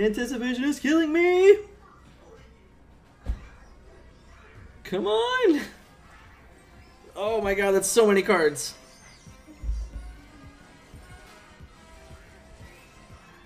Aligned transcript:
Anticipation 0.00 0.64
is 0.64 0.80
killing 0.80 1.12
me! 1.12 1.58
Come 4.84 5.06
on! 5.06 5.60
Oh 7.14 7.42
my 7.42 7.52
god, 7.52 7.72
that's 7.72 7.88
so 7.88 8.06
many 8.06 8.22
cards. 8.22 8.74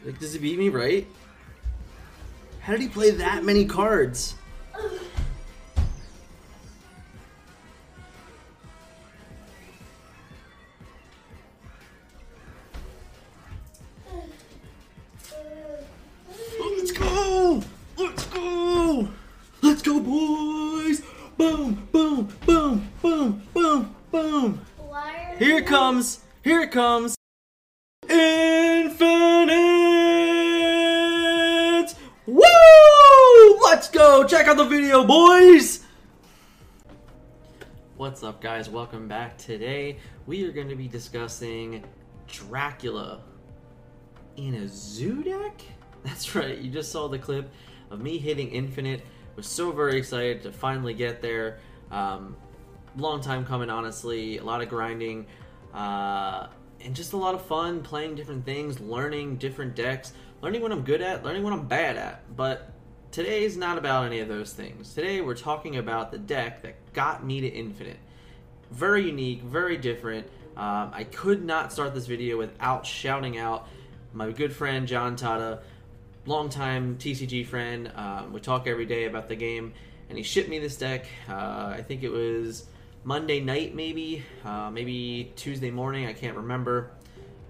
Like, 0.04 0.20
does 0.20 0.34
he 0.34 0.38
beat 0.38 0.58
me, 0.58 0.68
right? 0.68 1.04
How 2.60 2.72
did 2.72 2.80
he 2.80 2.88
play 2.88 3.10
that 3.10 3.44
many 3.44 3.64
cards? 3.64 4.36
Boom, 22.06 22.28
boom, 22.46 22.88
boom, 23.02 23.42
boom, 23.42 23.42
boom, 23.52 23.96
boom! 24.12 24.60
Why 24.76 25.32
are 25.32 25.38
Here 25.38 25.58
it 25.58 25.66
comes! 25.66 26.20
Here 26.44 26.60
it 26.62 26.70
comes! 26.70 27.16
Infinite! 28.08 29.56
Woo! 32.26 32.44
Let's 33.64 33.90
go! 33.90 34.22
Check 34.22 34.46
out 34.46 34.56
the 34.56 34.66
video, 34.66 35.02
boys! 35.04 35.82
What's 37.96 38.22
up, 38.22 38.40
guys? 38.40 38.70
Welcome 38.70 39.08
back. 39.08 39.36
Today, 39.36 39.98
we 40.26 40.44
are 40.44 40.52
going 40.52 40.68
to 40.68 40.76
be 40.76 40.86
discussing 40.86 41.82
Dracula 42.28 43.22
in 44.36 44.54
a 44.54 44.68
zoo 44.68 45.24
deck? 45.24 45.60
That's 46.04 46.36
right, 46.36 46.56
you 46.56 46.70
just 46.70 46.92
saw 46.92 47.08
the 47.08 47.18
clip 47.18 47.52
of 47.90 48.00
me 48.00 48.18
hitting 48.18 48.50
Infinite. 48.50 49.04
Was 49.34 49.48
so 49.48 49.72
very 49.72 49.98
excited 49.98 50.42
to 50.44 50.52
finally 50.52 50.94
get 50.94 51.20
there. 51.20 51.58
Um, 51.90 52.36
long 52.96 53.20
time 53.20 53.44
coming, 53.44 53.70
honestly. 53.70 54.38
A 54.38 54.44
lot 54.44 54.62
of 54.62 54.68
grinding. 54.68 55.26
Uh, 55.74 56.48
and 56.80 56.94
just 56.94 57.12
a 57.12 57.16
lot 57.16 57.34
of 57.34 57.44
fun 57.44 57.82
playing 57.82 58.14
different 58.14 58.44
things, 58.44 58.80
learning 58.80 59.36
different 59.36 59.74
decks, 59.74 60.12
learning 60.42 60.62
what 60.62 60.72
I'm 60.72 60.82
good 60.82 61.00
at, 61.00 61.24
learning 61.24 61.42
what 61.42 61.52
I'm 61.52 61.66
bad 61.66 61.96
at. 61.96 62.36
But 62.36 62.70
today's 63.10 63.56
not 63.56 63.78
about 63.78 64.04
any 64.06 64.20
of 64.20 64.28
those 64.28 64.52
things. 64.52 64.94
Today 64.94 65.20
we're 65.20 65.36
talking 65.36 65.76
about 65.76 66.12
the 66.12 66.18
deck 66.18 66.62
that 66.62 66.92
got 66.92 67.24
me 67.24 67.40
to 67.40 67.48
Infinite. 67.48 67.98
Very 68.70 69.06
unique, 69.06 69.42
very 69.42 69.76
different. 69.76 70.26
Um, 70.56 70.90
I 70.92 71.04
could 71.04 71.44
not 71.44 71.72
start 71.72 71.94
this 71.94 72.06
video 72.06 72.38
without 72.38 72.86
shouting 72.86 73.36
out 73.36 73.68
my 74.12 74.30
good 74.32 74.52
friend 74.52 74.88
John 74.88 75.14
Tata, 75.16 75.60
longtime 76.24 76.96
TCG 76.96 77.46
friend. 77.46 77.92
Um, 77.94 78.32
we 78.32 78.40
talk 78.40 78.66
every 78.66 78.86
day 78.86 79.04
about 79.04 79.28
the 79.28 79.36
game, 79.36 79.74
and 80.08 80.16
he 80.18 80.24
shipped 80.24 80.48
me 80.48 80.58
this 80.58 80.76
deck. 80.76 81.06
Uh, 81.28 81.74
I 81.76 81.82
think 81.86 82.02
it 82.02 82.10
was 82.10 82.66
Monday 83.04 83.40
night, 83.40 83.74
maybe, 83.74 84.24
uh, 84.44 84.70
maybe 84.70 85.32
Tuesday 85.36 85.70
morning. 85.70 86.06
I 86.06 86.12
can't 86.12 86.36
remember, 86.36 86.90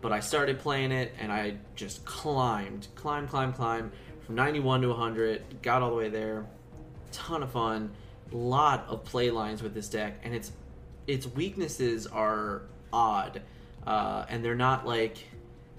but 0.00 0.12
I 0.12 0.20
started 0.20 0.58
playing 0.58 0.92
it, 0.92 1.14
and 1.18 1.32
I 1.32 1.56
just 1.74 2.04
climbed, 2.04 2.88
climbed, 2.94 3.28
climbed, 3.28 3.54
climbed 3.54 3.92
from 4.20 4.34
91 4.34 4.82
to 4.82 4.88
100. 4.88 5.62
Got 5.62 5.82
all 5.82 5.90
the 5.90 5.96
way 5.96 6.08
there. 6.08 6.46
Ton 7.12 7.42
of 7.42 7.50
fun. 7.52 7.90
Lot 8.32 8.86
of 8.88 9.04
play 9.04 9.30
lines 9.30 9.62
with 9.62 9.72
this 9.72 9.88
deck, 9.88 10.20
and 10.24 10.34
its 10.34 10.52
its 11.06 11.26
weaknesses 11.26 12.06
are 12.08 12.62
odd, 12.92 13.40
uh, 13.86 14.26
and 14.28 14.44
they're 14.44 14.56
not 14.56 14.84
like 14.84 15.18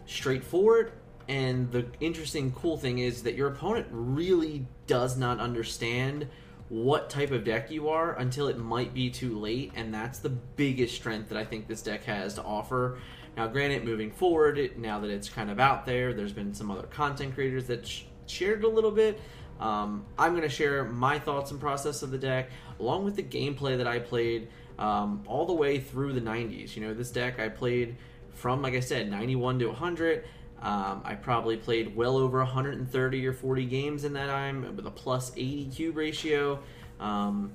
straightforward. 0.05 0.93
And 1.27 1.69
the 1.71 1.85
interesting, 1.99 2.53
cool 2.53 2.77
thing 2.77 2.99
is 2.99 3.23
that 3.23 3.35
your 3.35 3.49
opponent 3.49 3.87
really 3.91 4.65
does 4.87 5.17
not 5.17 5.39
understand 5.39 6.27
what 6.69 7.09
type 7.09 7.31
of 7.31 7.43
deck 7.43 7.71
you 7.71 7.89
are 7.89 8.13
until 8.15 8.47
it 8.47 8.57
might 8.57 8.93
be 8.93 9.09
too 9.09 9.37
late, 9.39 9.71
and 9.75 9.93
that's 9.93 10.19
the 10.19 10.29
biggest 10.29 10.95
strength 10.95 11.29
that 11.29 11.37
I 11.37 11.45
think 11.45 11.67
this 11.67 11.81
deck 11.81 12.03
has 12.03 12.33
to 12.35 12.43
offer. 12.43 12.97
Now, 13.37 13.47
granted, 13.47 13.85
moving 13.85 14.11
forward, 14.11 14.57
it, 14.57 14.77
now 14.77 14.99
that 14.99 15.09
it's 15.09 15.29
kind 15.29 15.49
of 15.49 15.59
out 15.59 15.85
there, 15.85 16.13
there's 16.13 16.33
been 16.33 16.53
some 16.53 16.71
other 16.71 16.87
content 16.87 17.35
creators 17.35 17.67
that 17.67 17.87
sh- 17.87 18.03
shared 18.25 18.63
a 18.63 18.67
little 18.67 18.91
bit. 18.91 19.19
Um, 19.59 20.05
I'm 20.17 20.31
going 20.31 20.43
to 20.43 20.49
share 20.49 20.83
my 20.83 21.19
thoughts 21.19 21.51
and 21.51 21.59
process 21.59 22.03
of 22.03 22.11
the 22.11 22.17
deck, 22.17 22.49
along 22.79 23.05
with 23.05 23.15
the 23.15 23.23
gameplay 23.23 23.77
that 23.77 23.87
I 23.87 23.99
played 23.99 24.49
um, 24.77 25.23
all 25.27 25.45
the 25.45 25.53
way 25.53 25.79
through 25.79 26.13
the 26.13 26.21
90s. 26.21 26.75
You 26.75 26.85
know, 26.85 26.93
this 26.93 27.11
deck 27.11 27.39
I 27.39 27.49
played 27.49 27.95
from, 28.33 28.61
like 28.61 28.73
I 28.73 28.79
said, 28.81 29.09
91 29.09 29.59
to 29.59 29.67
100. 29.67 30.25
Um, 30.61 31.01
I 31.05 31.15
probably 31.15 31.57
played 31.57 31.95
well 31.95 32.17
over 32.17 32.39
130 32.39 33.27
or 33.27 33.33
40 33.33 33.65
games 33.65 34.03
in 34.03 34.13
that 34.13 34.27
time 34.27 34.75
with 34.75 34.87
a 34.87 34.91
plus 34.91 35.31
80 35.35 35.65
cube 35.65 35.97
ratio. 35.97 36.59
Um, 36.99 37.51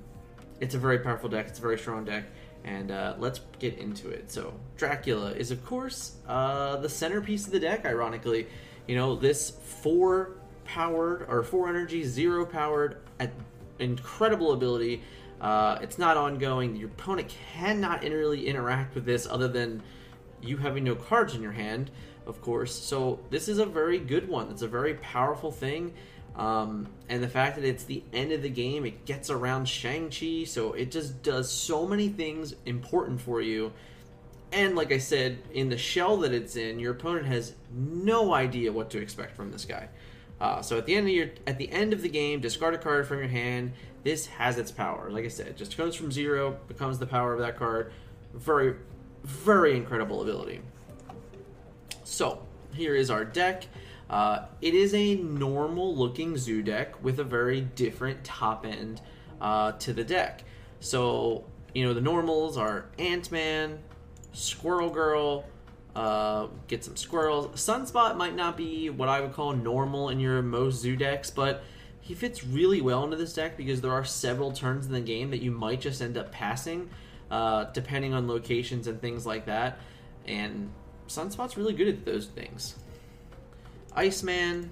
it's 0.61 0.75
a 0.75 0.79
very 0.79 1.01
powerful 1.01 1.29
deck. 1.29 1.49
It's 1.49 1.59
a 1.59 1.63
very 1.63 1.79
strong 1.79 2.05
deck. 2.05 2.25
And 2.65 2.93
uh, 2.93 3.17
let's 3.19 3.41
get 3.59 3.79
into 3.79 4.09
it. 4.09 4.31
So, 4.31 4.55
Dracula 4.77 5.33
is, 5.33 5.51
of 5.51 5.65
course, 5.65 6.17
uh, 6.29 6.77
the 6.77 6.89
centerpiece 6.89 7.47
of 7.47 7.53
the 7.53 7.59
deck, 7.59 7.85
ironically. 7.85 8.47
You 8.87 8.95
know, 8.95 9.17
this 9.17 9.51
four 9.51 10.37
powered, 10.65 11.27
or 11.29 11.43
four 11.43 11.69
energy, 11.69 12.05
zero 12.05 12.47
powered, 12.47 12.99
incredible 13.81 14.53
ability. 14.53 15.03
Uh, 15.41 15.79
it's 15.83 15.99
not 15.99 16.17
ongoing. 16.17 16.77
Your 16.77 16.89
opponent 16.89 17.35
cannot 17.55 18.03
really 18.03 18.47
interact 18.47 18.95
with 18.95 19.05
this 19.05 19.27
other 19.27 19.49
than 19.49 19.83
you 20.41 20.57
having 20.57 20.85
no 20.85 20.95
cards 20.95 21.35
in 21.35 21.43
your 21.43 21.53
hand, 21.53 21.91
of 22.27 22.41
course. 22.43 22.75
So 22.75 23.21
this 23.31 23.49
is 23.49 23.59
a 23.59 23.67
very 23.67 23.99
good 23.99 24.29
one. 24.29 24.51
It's 24.51 24.63
a 24.63 24.69
very 24.69 24.95
powerful 24.95 25.51
thing. 25.51 25.93
Um, 26.37 26.89
and 27.09 27.23
the 27.23 27.29
fact 27.29 27.57
that 27.57 27.65
it's 27.65 27.85
the 27.85 28.03
end 28.13 28.33
of 28.33 28.43
the 28.43 28.49
game, 28.49 28.87
it 28.87 29.05
gets 29.05 29.29
around 29.29 29.69
Shang-Chi, 29.69 30.45
so 30.45 30.73
it 30.73 30.91
just 30.91 31.23
does 31.23 31.51
so 31.51 31.87
many 31.87 32.09
things 32.09 32.55
important 32.65 33.21
for 33.21 33.43
you. 33.43 33.73
And 34.51 34.75
like 34.77 34.93
I 34.93 34.99
said, 34.99 35.39
in 35.53 35.69
the 35.69 35.77
shell 35.77 36.19
that 36.19 36.33
it's 36.33 36.57
in, 36.57 36.79
your 36.79 36.93
opponent 36.93 37.27
has 37.27 37.55
no 37.75 38.35
idea 38.35 38.73
what 38.73 38.91
to 38.91 38.99
expect 38.99 39.37
from 39.37 39.51
this 39.51 39.65
guy. 39.65 39.89
Uh, 40.41 40.61
so 40.61 40.77
at 40.77 40.87
the 40.87 40.95
end 40.95 41.07
of 41.07 41.13
your 41.13 41.31
at 41.47 41.57
the 41.57 41.71
end 41.71 41.93
of 41.93 42.03
the 42.03 42.09
game, 42.09 42.41
discard 42.41 42.75
a 42.75 42.79
card 42.79 43.07
from 43.07 43.19
your 43.19 43.29
hand. 43.29 43.73
This 44.03 44.27
has 44.27 44.59
its 44.59 44.73
power. 44.73 45.09
Like 45.11 45.25
I 45.25 45.29
said, 45.29 45.57
just 45.57 45.77
goes 45.77 45.95
from 45.95 46.11
zero, 46.11 46.59
becomes 46.67 46.99
the 46.99 47.07
power 47.07 47.33
of 47.33 47.39
that 47.39 47.57
card. 47.57 47.93
Very, 48.35 48.75
very 49.23 49.77
incredible 49.77 50.21
ability. 50.21 50.61
So 52.13 52.43
here 52.75 52.95
is 52.95 53.11
our 53.11 53.25
deck. 53.25 53.67
Uh, 54.11 54.45
it 54.61 54.75
is 54.75 54.93
a 54.93 55.15
normal 55.15 55.97
looking 55.97 56.37
zoo 56.37 56.63
deck 56.63 57.03
with 57.03 57.19
a 57.19 57.25
very 57.25 57.63
different 57.63 58.23
top 58.23 58.67
end 58.67 59.01
uh, 59.41 59.73
to 59.73 59.95
the 59.95 60.05
deck. 60.05 60.45
So 60.81 61.45
you 61.75 61.87
know 61.87 61.95
the 61.95 62.03
normals 62.03 62.59
are 62.59 62.85
Ant 62.99 63.33
Man, 63.33 63.79
Squirrel 64.33 64.91
Girl. 64.91 65.47
Uh, 65.97 66.49
get 66.69 66.85
some 66.85 66.97
squirrels. 66.97 67.47
Sunspot 67.59 68.17
might 68.17 68.37
not 68.37 68.59
be 68.59 68.91
what 68.91 69.09
I 69.09 69.21
would 69.23 69.33
call 69.33 69.55
normal 69.55 70.11
in 70.11 70.21
your 70.21 70.43
most 70.43 70.81
zoo 70.83 70.97
decks, 70.97 71.31
but 71.31 71.65
he 72.03 72.13
fits 72.13 72.45
really 72.45 72.83
well 72.83 73.05
into 73.05 73.17
this 73.17 73.33
deck 73.33 73.57
because 73.57 73.81
there 73.81 73.93
are 73.93 74.05
several 74.05 74.53
turns 74.53 74.85
in 74.85 74.93
the 74.93 75.01
game 75.01 75.31
that 75.31 75.41
you 75.41 75.51
might 75.51 75.81
just 75.81 76.03
end 76.03 76.19
up 76.19 76.31
passing, 76.31 76.91
uh, 77.31 77.65
depending 77.73 78.13
on 78.13 78.29
locations 78.29 78.87
and 78.87 79.01
things 79.01 79.25
like 79.25 79.47
that. 79.47 79.79
And 80.27 80.71
Sunspot's 81.09 81.57
really 81.57 81.75
good 81.75 81.89
at 81.89 82.05
those 82.05 82.27
things. 82.27 82.77
Iceman, 83.95 84.71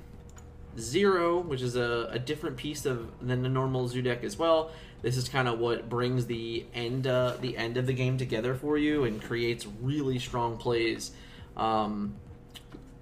Zero, 0.79 1.41
which 1.41 1.63
is 1.63 1.75
a, 1.75 2.09
a 2.13 2.19
different 2.19 2.57
piece 2.57 2.87
of 2.87 3.11
than 3.21 3.43
the 3.43 3.49
normal 3.49 3.89
zoo 3.89 4.03
deck 4.03 4.23
as 4.23 4.39
well. 4.39 4.71
This 5.03 5.17
is 5.17 5.29
kind 5.29 5.49
of 5.49 5.59
what 5.59 5.89
brings 5.89 6.27
the 6.27 6.65
end 6.73 7.07
uh, 7.07 7.37
the 7.41 7.57
end 7.57 7.77
of 7.77 7.87
the 7.87 7.93
game 7.93 8.19
together 8.19 8.55
for 8.55 8.79
you 8.79 9.05
and 9.05 9.21
creates 9.21 9.67
really 9.83 10.21
strong 10.21 10.57
plays, 10.59 11.11
um, 11.57 12.15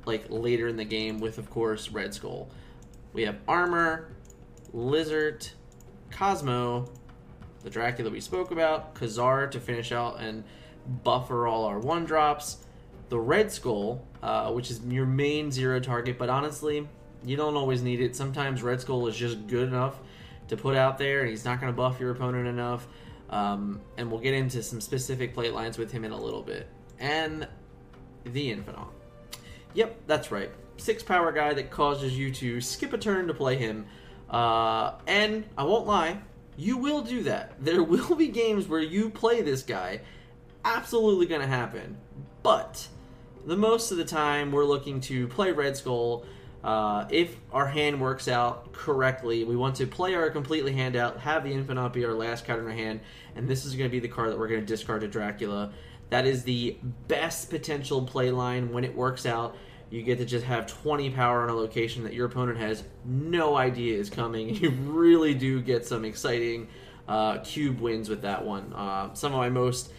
like 0.06 0.24
later 0.30 0.66
in 0.66 0.76
the 0.76 0.84
game 0.84 1.20
with 1.20 1.36
of 1.36 1.50
course 1.50 1.90
Red 1.90 2.14
Skull. 2.14 2.48
We 3.12 3.22
have 3.22 3.36
Armor, 3.46 4.08
Lizard, 4.72 5.46
Cosmo, 6.10 6.88
the 7.64 7.70
Dracula 7.70 8.10
we 8.10 8.20
spoke 8.20 8.50
about, 8.50 8.94
Ka-Zar 8.94 9.46
to 9.48 9.60
finish 9.60 9.92
out 9.92 10.20
and 10.20 10.44
buffer 11.04 11.46
all 11.46 11.64
our 11.64 11.78
one 11.78 12.06
drops, 12.06 12.58
the 13.08 13.18
Red 13.18 13.50
Skull, 13.50 14.04
uh, 14.22 14.52
which 14.52 14.70
is 14.70 14.80
your 14.86 15.06
main 15.06 15.50
zero 15.50 15.80
target, 15.80 16.18
but 16.18 16.28
honestly, 16.28 16.86
you 17.24 17.36
don't 17.36 17.56
always 17.56 17.82
need 17.82 18.00
it. 18.00 18.14
Sometimes 18.14 18.62
Red 18.62 18.80
Skull 18.80 19.06
is 19.06 19.16
just 19.16 19.46
good 19.46 19.68
enough 19.68 19.98
to 20.48 20.56
put 20.56 20.76
out 20.76 20.98
there, 20.98 21.20
and 21.20 21.30
he's 21.30 21.44
not 21.44 21.60
going 21.60 21.72
to 21.72 21.76
buff 21.76 22.00
your 22.00 22.10
opponent 22.10 22.46
enough. 22.46 22.86
Um, 23.30 23.80
and 23.96 24.10
we'll 24.10 24.20
get 24.20 24.34
into 24.34 24.62
some 24.62 24.80
specific 24.80 25.34
plate 25.34 25.52
lines 25.52 25.76
with 25.76 25.92
him 25.92 26.04
in 26.04 26.12
a 26.12 26.20
little 26.20 26.42
bit. 26.42 26.68
And 26.98 27.46
the 28.24 28.54
Infinaut. 28.54 28.88
Yep, 29.74 30.00
that's 30.06 30.30
right. 30.30 30.50
Six 30.78 31.02
power 31.02 31.32
guy 31.32 31.52
that 31.54 31.70
causes 31.70 32.16
you 32.16 32.32
to 32.34 32.60
skip 32.60 32.92
a 32.92 32.98
turn 32.98 33.26
to 33.26 33.34
play 33.34 33.56
him. 33.56 33.86
Uh, 34.30 34.94
and 35.06 35.44
I 35.56 35.64
won't 35.64 35.86
lie, 35.86 36.18
you 36.56 36.76
will 36.76 37.02
do 37.02 37.22
that. 37.24 37.52
There 37.60 37.82
will 37.82 38.14
be 38.14 38.28
games 38.28 38.66
where 38.66 38.80
you 38.80 39.10
play 39.10 39.42
this 39.42 39.62
guy. 39.62 40.00
Absolutely 40.64 41.26
going 41.26 41.40
to 41.40 41.46
happen. 41.46 41.96
But 42.42 42.88
the 43.46 43.56
most 43.56 43.90
of 43.90 43.96
the 43.96 44.04
time, 44.04 44.52
we're 44.52 44.64
looking 44.64 45.00
to 45.02 45.28
play 45.28 45.52
Red 45.52 45.76
Skull 45.76 46.24
Uh, 46.64 47.06
if 47.10 47.36
our 47.52 47.68
hand 47.68 48.00
works 48.00 48.26
out 48.26 48.72
correctly, 48.72 49.44
we 49.44 49.54
want 49.54 49.76
to 49.76 49.86
play 49.86 50.14
our 50.16 50.28
completely 50.28 50.72
hand 50.72 50.96
out, 50.96 51.16
have 51.20 51.44
the 51.44 51.52
Infinaut 51.52 51.92
be 51.92 52.04
our 52.04 52.12
last 52.12 52.44
card 52.44 52.58
in 52.58 52.66
our 52.66 52.72
hand, 52.72 52.98
and 53.36 53.46
this 53.46 53.64
is 53.64 53.76
going 53.76 53.88
to 53.88 53.92
be 53.92 54.00
the 54.00 54.08
card 54.08 54.32
that 54.32 54.38
we're 54.38 54.48
going 54.48 54.60
to 54.60 54.66
discard 54.66 55.02
to 55.02 55.08
Dracula. 55.08 55.70
That 56.10 56.26
is 56.26 56.42
the 56.42 56.76
best 57.06 57.48
potential 57.48 58.02
play 58.02 58.32
line 58.32 58.72
when 58.72 58.82
it 58.82 58.94
works 58.94 59.24
out. 59.24 59.56
You 59.90 60.02
get 60.02 60.18
to 60.18 60.24
just 60.24 60.44
have 60.46 60.66
20 60.66 61.10
power 61.10 61.44
on 61.44 61.48
a 61.48 61.54
location 61.54 62.02
that 62.02 62.12
your 62.12 62.26
opponent 62.26 62.58
has 62.58 62.82
no 63.04 63.56
idea 63.56 63.96
is 63.96 64.10
coming. 64.10 64.54
You 64.56 64.70
really 64.70 65.34
do 65.34 65.62
get 65.62 65.86
some 65.86 66.04
exciting 66.04 66.66
uh, 67.06 67.38
cube 67.38 67.80
wins 67.80 68.08
with 68.08 68.22
that 68.22 68.44
one. 68.44 68.72
Uh, 68.74 69.14
some 69.14 69.32
of 69.32 69.38
my 69.38 69.48
most, 69.48 69.92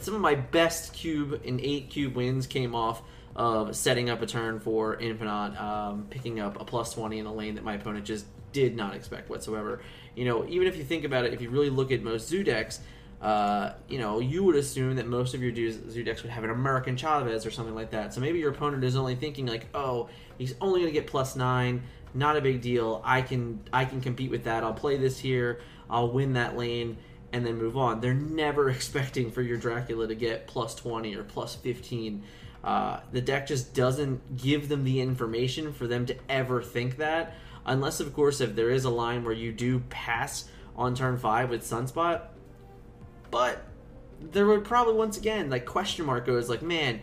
some 0.00 0.14
of 0.14 0.20
my 0.20 0.34
best 0.34 0.92
cube 0.92 1.40
and 1.44 1.60
eight 1.60 1.90
cube 1.90 2.14
wins 2.14 2.46
came 2.46 2.74
off 2.74 3.02
of 3.34 3.74
setting 3.74 4.10
up 4.10 4.20
a 4.20 4.26
turn 4.26 4.60
for 4.60 4.96
Infinaut, 4.96 5.58
um, 5.60 6.06
picking 6.10 6.40
up 6.40 6.60
a 6.60 6.64
plus 6.64 6.92
20 6.92 7.18
in 7.18 7.26
a 7.26 7.32
lane 7.32 7.54
that 7.54 7.64
my 7.64 7.74
opponent 7.74 8.04
just 8.04 8.26
did 8.52 8.76
not 8.76 8.94
expect 8.94 9.30
whatsoever. 9.30 9.80
You 10.14 10.26
know, 10.26 10.46
even 10.46 10.66
if 10.66 10.76
you 10.76 10.84
think 10.84 11.04
about 11.04 11.24
it, 11.24 11.32
if 11.32 11.40
you 11.40 11.50
really 11.50 11.70
look 11.70 11.90
at 11.90 12.02
most 12.02 12.28
zoo 12.28 12.44
decks, 12.44 12.80
uh, 13.22 13.74
you 13.88 13.98
know, 13.98 14.20
you 14.20 14.42
would 14.44 14.56
assume 14.56 14.96
that 14.96 15.06
most 15.06 15.32
of 15.32 15.42
your 15.42 15.54
zoo 15.70 16.02
decks 16.02 16.22
would 16.22 16.32
have 16.32 16.44
an 16.44 16.50
American 16.50 16.96
Chavez 16.96 17.46
or 17.46 17.50
something 17.50 17.74
like 17.74 17.90
that. 17.90 18.12
So 18.12 18.20
maybe 18.20 18.40
your 18.40 18.50
opponent 18.50 18.84
is 18.84 18.96
only 18.96 19.14
thinking 19.14 19.46
like, 19.46 19.68
oh, 19.74 20.10
he's 20.38 20.54
only 20.60 20.80
going 20.80 20.92
to 20.92 21.00
get 21.00 21.06
plus 21.06 21.36
nine, 21.36 21.82
not 22.14 22.36
a 22.36 22.40
big 22.40 22.60
deal. 22.60 23.00
I 23.04 23.22
can 23.22 23.60
I 23.72 23.84
can 23.84 24.00
compete 24.00 24.30
with 24.30 24.44
that. 24.44 24.64
I'll 24.64 24.74
play 24.74 24.96
this 24.96 25.18
here. 25.18 25.60
I'll 25.88 26.10
win 26.10 26.34
that 26.34 26.56
lane 26.56 26.98
and 27.32 27.46
then 27.46 27.56
move 27.56 27.76
on. 27.76 28.00
They're 28.00 28.14
never 28.14 28.70
expecting 28.70 29.30
for 29.30 29.42
your 29.42 29.56
Dracula 29.56 30.08
to 30.08 30.14
get 30.14 30.46
plus 30.46 30.74
20 30.74 31.14
or 31.16 31.24
plus 31.24 31.54
15. 31.54 32.22
Uh, 32.62 33.00
the 33.10 33.20
deck 33.20 33.46
just 33.46 33.74
doesn't 33.74 34.36
give 34.36 34.68
them 34.68 34.84
the 34.84 35.00
information 35.00 35.72
for 35.72 35.86
them 35.86 36.06
to 36.06 36.16
ever 36.28 36.62
think 36.62 36.98
that, 36.98 37.34
unless, 37.66 37.98
of 37.98 38.14
course, 38.14 38.40
if 38.40 38.54
there 38.54 38.70
is 38.70 38.84
a 38.84 38.90
line 38.90 39.24
where 39.24 39.34
you 39.34 39.50
do 39.50 39.80
pass 39.90 40.48
on 40.76 40.94
turn 40.94 41.18
five 41.18 41.50
with 41.50 41.62
Sunspot. 41.62 42.22
But 43.30 43.64
there 44.20 44.46
would 44.46 44.64
probably 44.64 44.94
once 44.94 45.16
again 45.16 45.50
like 45.50 45.66
question 45.66 46.06
mark 46.06 46.26
goes 46.26 46.48
like, 46.48 46.62
man, 46.62 47.00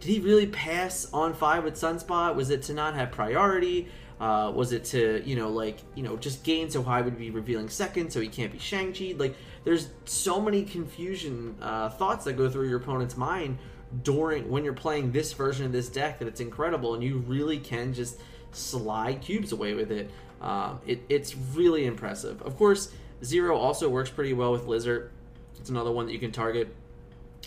did 0.00 0.08
he 0.08 0.20
really 0.20 0.46
pass 0.46 1.10
on 1.12 1.34
five 1.34 1.64
with 1.64 1.74
Sunspot? 1.74 2.34
Was 2.34 2.50
it 2.50 2.62
to 2.64 2.74
not 2.74 2.94
have 2.94 3.10
priority? 3.10 3.88
Uh, 4.18 4.50
was 4.54 4.72
it 4.72 4.82
to 4.82 5.22
you 5.26 5.36
know 5.36 5.50
like 5.50 5.78
you 5.94 6.02
know 6.02 6.16
just 6.16 6.42
gain 6.42 6.70
so 6.70 6.82
high 6.82 7.02
would 7.02 7.18
be 7.18 7.30
revealing 7.30 7.68
second 7.68 8.10
so 8.10 8.18
he 8.20 8.28
can't 8.28 8.52
be 8.52 8.58
Shang 8.58 8.92
Chi? 8.94 9.14
Like 9.16 9.36
there's 9.66 9.90
so 10.04 10.40
many 10.40 10.62
confusion 10.62 11.56
uh, 11.60 11.90
thoughts 11.90 12.24
that 12.24 12.34
go 12.34 12.48
through 12.48 12.68
your 12.68 12.78
opponent's 12.78 13.16
mind 13.16 13.58
during 14.02 14.48
when 14.48 14.64
you're 14.64 14.72
playing 14.72 15.12
this 15.12 15.32
version 15.32 15.66
of 15.66 15.72
this 15.72 15.88
deck 15.88 16.18
that 16.20 16.28
it's 16.28 16.40
incredible 16.40 16.94
and 16.94 17.02
you 17.02 17.18
really 17.18 17.58
can 17.58 17.92
just 17.92 18.18
slide 18.52 19.20
cubes 19.20 19.52
away 19.52 19.74
with 19.74 19.90
it. 19.90 20.10
Um, 20.40 20.80
it 20.86 21.02
it's 21.08 21.36
really 21.36 21.84
impressive. 21.84 22.40
Of 22.42 22.56
course, 22.56 22.92
zero 23.24 23.56
also 23.56 23.88
works 23.88 24.08
pretty 24.08 24.32
well 24.32 24.52
with 24.52 24.66
Lizard. 24.66 25.10
It's 25.58 25.68
another 25.68 25.92
one 25.92 26.06
that 26.06 26.12
you 26.12 26.20
can 26.20 26.32
target. 26.32 26.74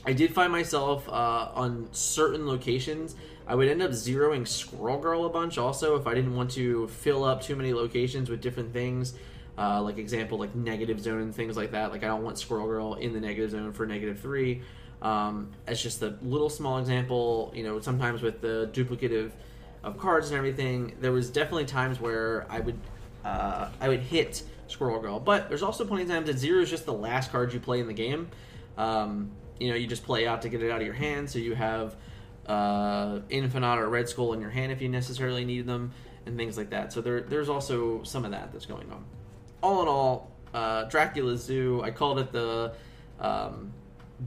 I 0.05 0.13
did 0.13 0.33
find 0.33 0.51
myself 0.51 1.07
uh, 1.09 1.51
on 1.53 1.87
certain 1.91 2.45
locations 2.45 3.15
I 3.49 3.55
would 3.55 3.67
end 3.67 3.81
up 3.81 3.89
zeroing 3.89 4.47
Squirrel 4.47 4.99
Girl 4.99 5.25
a 5.25 5.29
bunch 5.29 5.57
also 5.57 5.95
if 5.95 6.05
I 6.05 6.13
didn't 6.13 6.35
want 6.35 6.51
to 6.51 6.87
fill 6.87 7.23
up 7.23 7.41
too 7.41 7.55
many 7.55 7.73
locations 7.73 8.29
with 8.29 8.41
different 8.41 8.71
things. 8.73 9.15
Uh, 9.59 9.81
like 9.81 9.97
example, 9.97 10.37
like 10.37 10.55
negative 10.55 11.01
zone 11.01 11.21
and 11.21 11.35
things 11.35 11.57
like 11.57 11.71
that. 11.71 11.91
Like 11.91 12.01
I 12.03 12.07
don't 12.07 12.23
want 12.23 12.39
Squirrel 12.39 12.65
Girl 12.65 12.93
in 12.93 13.11
the 13.11 13.19
negative 13.19 13.51
zone 13.51 13.73
for 13.73 13.85
negative 13.85 14.17
three. 14.17 14.61
Um, 15.01 15.51
as 15.67 15.83
just 15.83 16.01
a 16.01 16.17
little 16.21 16.49
small 16.49 16.77
example, 16.77 17.51
you 17.53 17.63
know, 17.63 17.81
sometimes 17.81 18.21
with 18.21 18.39
the 18.39 18.69
duplicative 18.71 19.31
of 19.83 19.97
cards 19.97 20.29
and 20.29 20.37
everything, 20.37 20.95
there 21.01 21.11
was 21.11 21.29
definitely 21.29 21.65
times 21.65 21.99
where 21.99 22.45
I 22.49 22.61
would 22.61 22.79
uh, 23.25 23.67
I 23.81 23.89
would 23.89 23.99
hit 23.99 24.43
Squirrel 24.67 25.01
Girl. 25.01 25.19
But 25.19 25.49
there's 25.49 25.63
also 25.63 25.83
plenty 25.85 26.03
of 26.03 26.09
times 26.09 26.27
that 26.27 26.37
zero 26.37 26.61
is 26.61 26.69
just 26.69 26.85
the 26.85 26.93
last 26.93 27.29
card 27.29 27.53
you 27.53 27.59
play 27.59 27.81
in 27.81 27.87
the 27.87 27.93
game. 27.93 28.29
Um, 28.77 29.31
you 29.59 29.69
know, 29.69 29.75
you 29.75 29.87
just 29.87 30.05
play 30.05 30.25
out 30.25 30.41
to 30.43 30.49
get 30.49 30.63
it 30.63 30.71
out 30.71 30.79
of 30.79 30.85
your 30.85 30.95
hand, 30.95 31.29
so 31.29 31.37
you 31.37 31.53
have 31.53 31.97
uh, 32.47 33.19
Infinaut 33.29 33.77
or 33.77 33.89
Red 33.89 34.07
Skull 34.07 34.31
in 34.31 34.39
your 34.39 34.51
hand 34.51 34.71
if 34.71 34.81
you 34.81 34.87
necessarily 34.87 35.43
need 35.43 35.65
them, 35.67 35.91
and 36.25 36.37
things 36.37 36.57
like 36.57 36.69
that. 36.69 36.93
So 36.93 37.01
there, 37.01 37.19
there's 37.19 37.49
also 37.49 38.03
some 38.03 38.23
of 38.23 38.31
that 38.31 38.53
that's 38.53 38.65
going 38.65 38.89
on. 38.89 39.03
All 39.61 39.81
in 39.81 39.87
all, 39.87 40.31
uh, 40.53 40.85
Dracula 40.85 41.37
Zoo. 41.37 41.81
I 41.81 41.91
called 41.91 42.19
it 42.19 42.31
the 42.31 42.73
um, 43.19 43.73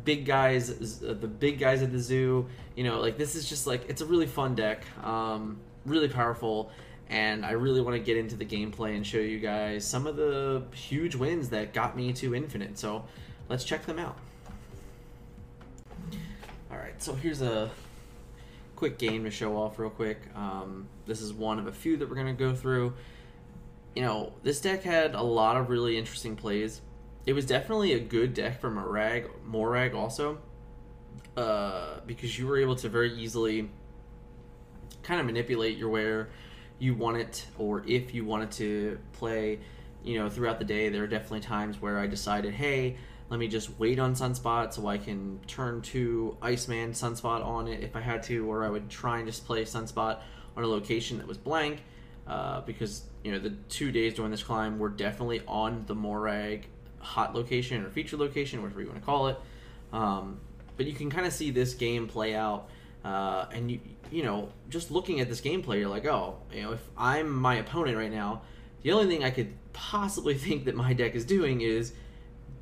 big 0.05 0.25
guys, 0.25 0.99
the 1.01 1.15
big 1.15 1.59
guys 1.59 1.83
at 1.83 1.93
the 1.93 1.99
zoo. 1.99 2.49
You 2.77 2.85
know, 2.85 3.01
like 3.01 3.17
this 3.19 3.35
is 3.35 3.49
just 3.49 3.67
like 3.67 3.89
it's 3.89 4.01
a 4.01 4.07
really 4.07 4.27
fun 4.27 4.55
deck, 4.55 4.85
um, 5.05 5.59
really 5.87 6.09
powerful, 6.09 6.71
and 7.09 7.45
I 7.45 7.53
really 7.53 7.81
want 7.81 7.97
to 7.97 8.03
get 8.03 8.17
into 8.17 8.37
the 8.37 8.45
gameplay 8.45 8.97
and 8.97 9.07
show 9.07 9.19
you 9.19 9.39
guys 9.39 9.87
some 9.87 10.07
of 10.07 10.17
the 10.17 10.63
huge 10.75 11.15
wins 11.15 11.49
that 11.51 11.73
got 11.73 11.97
me 11.97 12.13
to 12.15 12.35
Infinite. 12.35 12.79
So 12.79 13.05
let's 13.49 13.65
check 13.65 13.87
them 13.87 13.99
out. 13.99 14.17
All 16.71 16.79
right, 16.79 17.03
so 17.03 17.15
here's 17.15 17.43
a 17.43 17.71
quick 18.77 18.99
game 18.99 19.25
to 19.25 19.31
show 19.31 19.57
off 19.57 19.79
real 19.79 19.91
quick. 19.91 20.19
Um, 20.35 20.89
this 21.07 21.21
is 21.21 21.33
one 21.33 21.59
of 21.59 21.67
a 21.67 21.73
few 21.73 21.97
that 21.99 22.09
we're 22.09 22.17
to 22.25 22.33
go 22.33 22.55
through. 22.55 22.95
You 23.95 24.03
know, 24.03 24.33
this 24.43 24.61
deck 24.61 24.83
had 24.83 25.15
a 25.15 25.23
lot 25.23 25.57
of 25.57 25.69
really 25.69 25.99
interesting 25.99 26.37
plays. 26.37 26.81
It 27.27 27.35
was 27.35 27.47
definitely 27.47 27.93
a 27.93 28.01
good 28.01 28.35
deck 28.35 28.61
for 28.61 28.71
Morag, 28.71 29.31
Morag 29.45 29.95
also, 29.95 30.39
uh, 31.37 32.01
because 32.07 32.39
you 32.39 32.47
were 32.47 32.59
able 32.59 32.75
to 32.77 32.89
very 32.89 33.13
easily 33.15 33.71
kind 35.03 35.21
of 35.21 35.27
manipulate 35.27 35.77
your 35.77 35.89
where 35.89 36.31
you 36.79 36.95
want 36.95 37.17
it, 37.17 37.47
or 37.59 37.85
if 37.87 38.13
you 38.15 38.25
wanted 38.25 38.51
to 38.53 38.99
play, 39.13 39.61
you 40.03 40.19
know, 40.19 40.29
throughout 40.29 40.59
the 40.59 40.65
day. 40.65 40.89
There 40.89 41.05
are 41.05 41.09
definitely 41.09 41.41
times 41.41 41.81
where 41.81 41.99
I 41.99 42.07
decided, 42.07 42.55
hey, 42.55 42.97
let 43.29 43.39
me 43.39 43.47
just 43.47 43.79
wait 43.79 43.99
on 43.99 44.15
Sunspot 44.15 44.73
so 44.73 44.87
I 44.89 44.99
can 44.99 45.39
turn 45.47 45.81
to 45.83 46.37
Iceman 46.43 46.93
Sunspot 46.93 47.45
on 47.45 47.69
it 47.69 47.83
if 47.83 47.95
I 47.95 48.01
had 48.01 48.23
to, 48.25 48.51
or 48.51 48.65
I 48.65 48.69
would 48.69 48.91
try 48.91 49.19
and 49.19 49.27
just 49.27 49.47
play 49.47 49.63
Sunspot 49.65 50.19
on 50.57 50.65
a 50.65 50.67
location 50.67 51.19
that 51.19 51.27
was 51.27 51.39
blank. 51.39 51.83
Uh, 52.27 52.61
because 52.63 53.03
you 53.25 53.33
know 53.33 53.39
the 53.39 53.51
two 53.69 53.91
days 53.91 54.15
during 54.15 54.31
this 54.31 54.43
climb 54.43 54.79
were 54.79 54.89
definitely 54.89 55.43
on 55.47 55.85
the 55.87 55.95
Morag 55.95 56.67
hot 56.99 57.35
location 57.35 57.85
or 57.85 57.91
feature 57.91 58.17
location, 58.17 58.63
whatever 58.63 58.81
you 58.81 58.87
want 58.87 59.01
to 59.01 59.05
call 59.05 59.27
it. 59.29 59.37
Um, 59.93 60.41
but 60.77 60.87
you 60.87 60.93
can 60.93 61.11
kind 61.11 61.27
of 61.27 61.33
see 61.33 61.51
this 61.51 61.75
game 61.75 62.07
play 62.07 62.35
out, 62.35 62.69
uh, 63.05 63.47
and 63.53 63.71
you 63.71 63.81
you 64.11 64.23
know 64.23 64.51
just 64.69 64.91
looking 64.91 65.21
at 65.21 65.29
this 65.29 65.41
gameplay, 65.41 65.81
you're 65.81 65.89
like, 65.89 66.07
oh, 66.07 66.39
you 66.53 66.63
know, 66.63 66.73
if 66.73 66.81
I'm 66.97 67.31
my 67.31 67.57
opponent 67.57 67.97
right 67.97 68.13
now, 68.13 68.43
the 68.83 68.93
only 68.93 69.13
thing 69.13 69.25
I 69.25 69.31
could 69.31 69.53
possibly 69.73 70.35
think 70.39 70.65
that 70.67 70.75
my 70.75 70.93
deck 70.93 71.15
is 71.15 71.25
doing 71.25 71.61
is 71.61 71.93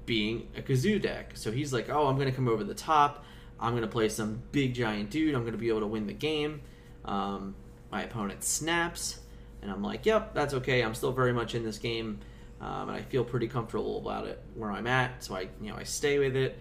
being 0.07 0.49
a 0.57 0.63
kazoo 0.63 1.01
deck. 1.01 1.33
So 1.35 1.53
he's 1.53 1.73
like, 1.73 1.89
oh, 1.89 2.09
I'm 2.09 2.17
going 2.17 2.29
to 2.29 2.35
come 2.35 2.49
over 2.49 2.65
the 2.65 2.75
top. 2.75 3.25
I'm 3.61 3.73
going 3.73 3.83
to 3.83 3.89
play 3.89 4.09
some 4.09 4.43
big 4.51 4.75
giant 4.75 5.11
dude. 5.11 5.35
I'm 5.35 5.43
going 5.43 5.53
to 5.53 5.59
be 5.59 5.69
able 5.69 5.81
to 5.81 5.87
win 5.87 6.07
the 6.07 6.15
game. 6.15 6.63
Um, 7.05 7.55
my 7.93 8.03
opponent 8.03 8.43
snaps, 8.43 9.20
and 9.63 9.71
I'm 9.71 9.83
like, 9.83 10.07
yep, 10.07 10.35
that's 10.35 10.55
okay. 10.55 10.83
I'm 10.83 10.95
still 10.95 11.13
very 11.13 11.33
much 11.33 11.55
in 11.55 11.65
this 11.65 11.79
game, 11.79 12.21
um, 12.61 12.89
and 12.89 12.93
I 12.93 13.03
feel 13.03 13.25
pretty 13.25 13.49
comfortable 13.49 13.99
about 13.99 14.27
it 14.27 14.43
where 14.55 14.71
I'm 14.71 14.87
at. 14.87 15.25
So 15.25 15.35
I, 15.37 15.49
you 15.61 15.71
know, 15.71 15.77
I 15.77 15.85
stay 15.85 16.19
with 16.19 16.37
it. 16.37 16.59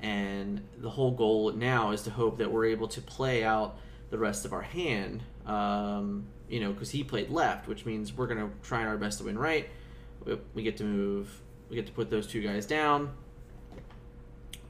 And 0.00 0.66
the 0.78 0.90
whole 0.90 1.12
goal 1.12 1.52
now 1.52 1.92
is 1.92 2.02
to 2.02 2.10
hope 2.10 2.38
that 2.38 2.50
we're 2.50 2.66
able 2.66 2.88
to 2.88 3.00
play 3.00 3.44
out 3.44 3.78
the 4.10 4.18
rest 4.18 4.44
of 4.44 4.52
our 4.52 4.62
hand. 4.62 5.22
Um, 5.46 6.26
you 6.48 6.60
know, 6.60 6.72
because 6.72 6.90
he 6.90 7.04
played 7.04 7.30
left, 7.30 7.68
which 7.68 7.86
means 7.86 8.12
we're 8.12 8.26
to 8.26 8.50
try 8.62 8.84
our 8.84 8.96
best 8.96 9.18
to 9.18 9.24
win 9.24 9.38
right. 9.38 9.68
We 10.54 10.62
get 10.62 10.76
to 10.78 10.84
move 10.84 11.40
we 11.72 11.76
get 11.76 11.86
to 11.86 11.92
put 11.92 12.10
those 12.10 12.26
two 12.26 12.42
guys 12.42 12.66
down, 12.66 13.14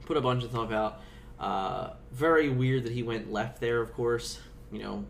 put 0.05 0.15
a 0.15 0.21
bunch 0.21 0.45
of 0.45 0.51
stuff 0.51 0.71
out. 0.71 1.01
Uh, 1.37 1.89
very 2.13 2.47
weird 2.47 2.83
that 2.85 2.93
he 2.93 3.03
went 3.03 3.29
left 3.29 3.59
there, 3.59 3.81
of 3.81 3.93
course. 3.93 4.39
You 4.71 4.79
know, 4.79 5.05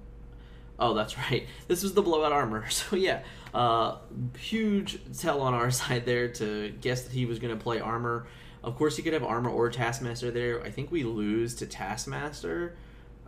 oh, 0.84 0.94
that's 0.94 1.18
right. 1.32 1.48
This 1.68 1.84
was 1.84 1.94
the 1.94 2.02
blowout 2.02 2.32
armor. 2.32 2.66
So, 2.74 2.96
yeah, 2.96 3.24
uh, 3.54 3.98
huge 4.38 5.00
tell 5.18 5.42
on 5.42 5.54
our 5.54 5.72
side 5.82 6.06
there 6.06 6.28
to 6.28 6.70
guess 6.82 7.04
that 7.04 7.12
he 7.12 7.26
was 7.26 7.40
going 7.40 7.58
to 7.58 7.62
play 7.62 7.80
armor. 7.80 8.28
Of 8.64 8.76
course, 8.76 8.96
he 8.96 9.04
could 9.04 9.14
have 9.14 9.24
armor 9.24 9.50
or 9.50 9.70
Taskmaster 9.70 10.32
there. 10.32 10.64
I 10.64 10.70
think 10.70 10.92
we 10.92 11.04
lose 11.04 11.56
to 11.56 11.66
Taskmaster 11.66 12.76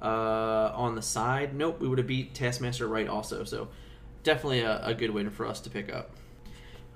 uh, 0.01 0.71
on 0.73 0.95
the 0.95 1.01
side. 1.01 1.55
Nope, 1.55 1.79
we 1.79 1.87
would 1.87 1.97
have 1.97 2.07
beat 2.07 2.33
Taskmaster 2.33 2.87
right 2.87 3.07
also. 3.07 3.43
So, 3.43 3.67
definitely 4.23 4.61
a, 4.61 4.83
a 4.83 4.93
good 4.93 5.11
win 5.11 5.29
for 5.29 5.45
us 5.45 5.59
to 5.61 5.69
pick 5.69 5.93
up 5.93 6.11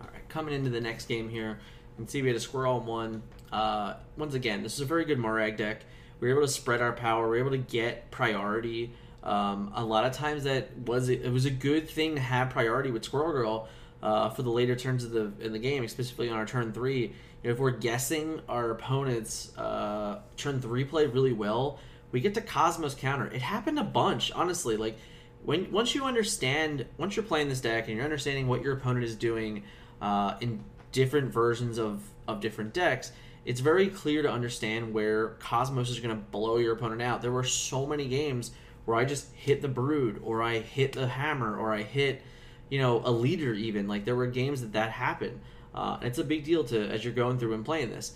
All 0.02 0.08
right, 0.12 0.28
coming 0.30 0.54
into 0.54 0.70
the 0.70 0.82
next 0.82 1.08
game 1.08 1.30
here, 1.30 1.60
and 1.98 2.10
see 2.10 2.22
we 2.22 2.30
had 2.30 2.38
a 2.38 2.42
squirrel 2.42 2.78
on 2.78 2.86
one. 2.86 3.24
Uh, 3.52 3.96
once 4.18 4.34
again, 4.34 4.64
this 4.64 4.76
is 4.76 4.82
a 4.82 4.86
very 4.86 5.06
good 5.06 5.20
Morag 5.20 5.58
deck. 5.58 5.84
We 6.20 6.28
were 6.28 6.36
able 6.40 6.48
to 6.48 6.54
spread 6.54 6.82
our 6.82 6.94
power. 6.94 7.30
We 7.30 7.42
were 7.42 7.48
able 7.48 7.52
to 7.52 7.58
get 7.58 8.12
priority. 8.12 8.94
Um, 9.24 9.72
a 9.76 9.84
lot 9.84 10.06
of 10.06 10.14
times 10.14 10.44
that 10.46 10.70
was 10.86 11.10
it 11.10 11.32
was 11.32 11.46
a 11.46 11.50
good 11.50 11.90
thing 11.90 12.16
to 12.16 12.22
have 12.22 12.50
priority 12.50 12.92
with 12.92 13.04
Squirrel 13.04 13.32
Girl 13.32 13.68
uh, 14.02 14.30
for 14.30 14.44
the 14.44 14.50
later 14.50 14.76
turns 14.76 15.04
of 15.04 15.12
the 15.12 15.32
in 15.40 15.52
the 15.52 15.60
game, 15.60 15.88
specifically 15.88 16.30
on 16.30 16.38
our 16.38 16.46
turn 16.46 16.72
three. 16.72 17.02
You 17.02 17.10
know, 17.44 17.52
if 17.52 17.60
we're 17.60 17.72
guessing 17.72 18.42
our 18.48 18.72
opponent's 18.72 19.56
uh, 19.58 20.20
turn 20.38 20.62
three 20.62 20.86
play 20.86 21.06
really 21.06 21.34
well, 21.34 21.80
we 22.12 22.22
get 22.22 22.34
to 22.36 22.42
Cosmos 22.42 22.96
counter. 22.96 23.28
It 23.28 23.42
happened 23.42 23.80
a 23.80 23.84
bunch, 23.84 24.32
honestly. 24.32 24.78
Like 24.78 24.98
when 25.44 25.72
once 25.72 25.94
you 25.96 26.06
understand, 26.06 26.86
once 26.98 27.16
you're 27.16 27.26
playing 27.26 27.50
this 27.50 27.62
deck 27.62 27.88
and 27.88 27.96
you're 27.96 28.06
understanding 28.06 28.48
what 28.48 28.62
your 28.62 28.74
opponent 28.74 29.06
is 29.06 29.16
doing 29.16 29.64
uh, 30.02 30.36
in 30.40 30.64
different 30.92 31.32
versions 31.32 31.78
of 31.78 32.02
of 32.28 32.40
different 32.40 32.74
decks, 32.74 33.12
it's 33.46 33.60
very 33.60 33.88
clear 33.88 34.22
to 34.22 34.32
understand 34.32 34.94
where 34.94 35.30
Cosmos 35.40 35.90
is 35.90 36.00
going 36.00 36.16
to 36.16 36.22
blow 36.22 36.58
your 36.58 36.74
opponent 36.74 37.02
out. 37.02 37.22
There 37.22 37.32
were 37.32 37.44
so 37.44 37.86
many 37.86 38.08
games 38.08 38.52
where 38.90 38.98
I 38.98 39.06
just 39.06 39.32
hit 39.36 39.62
the 39.62 39.68
Brood, 39.68 40.20
or 40.24 40.42
I 40.42 40.58
hit 40.58 40.94
the 40.94 41.08
Hammer, 41.08 41.56
or 41.56 41.72
I 41.72 41.84
hit, 41.84 42.24
you 42.70 42.80
know, 42.80 43.04
a 43.06 43.12
leader 43.12 43.54
even. 43.54 43.88
Like 43.88 44.04
there 44.04 44.16
were 44.16 44.26
games 44.26 44.62
that 44.62 44.74
that 44.74 44.90
happened. 44.90 45.42
Uh, 45.76 45.98
and 46.00 46.06
it's 46.06 46.18
a 46.18 46.24
big 46.24 46.44
deal 46.44 46.64
to 46.64 46.90
as 46.90 47.04
you're 47.04 47.14
going 47.14 47.38
through 47.38 47.54
and 47.54 47.64
playing 47.64 47.92
this. 47.92 48.16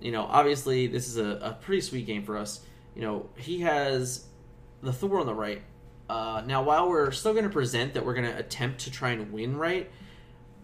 You 0.00 0.12
know, 0.12 0.22
obviously 0.22 0.86
this 0.86 1.08
is 1.08 1.16
a, 1.16 1.40
a 1.42 1.58
pretty 1.60 1.80
sweet 1.80 2.06
game 2.06 2.22
for 2.22 2.36
us. 2.36 2.60
You 2.94 3.02
know, 3.02 3.28
he 3.36 3.62
has 3.62 4.26
the 4.82 4.92
Thor 4.92 5.18
on 5.18 5.26
the 5.26 5.34
right. 5.34 5.62
Uh, 6.08 6.44
now, 6.46 6.62
while 6.62 6.88
we're 6.88 7.10
still 7.10 7.32
going 7.32 7.42
to 7.42 7.50
present 7.50 7.94
that 7.94 8.06
we're 8.06 8.14
going 8.14 8.30
to 8.30 8.38
attempt 8.38 8.82
to 8.82 8.92
try 8.92 9.10
and 9.10 9.32
win 9.32 9.56
right, 9.56 9.90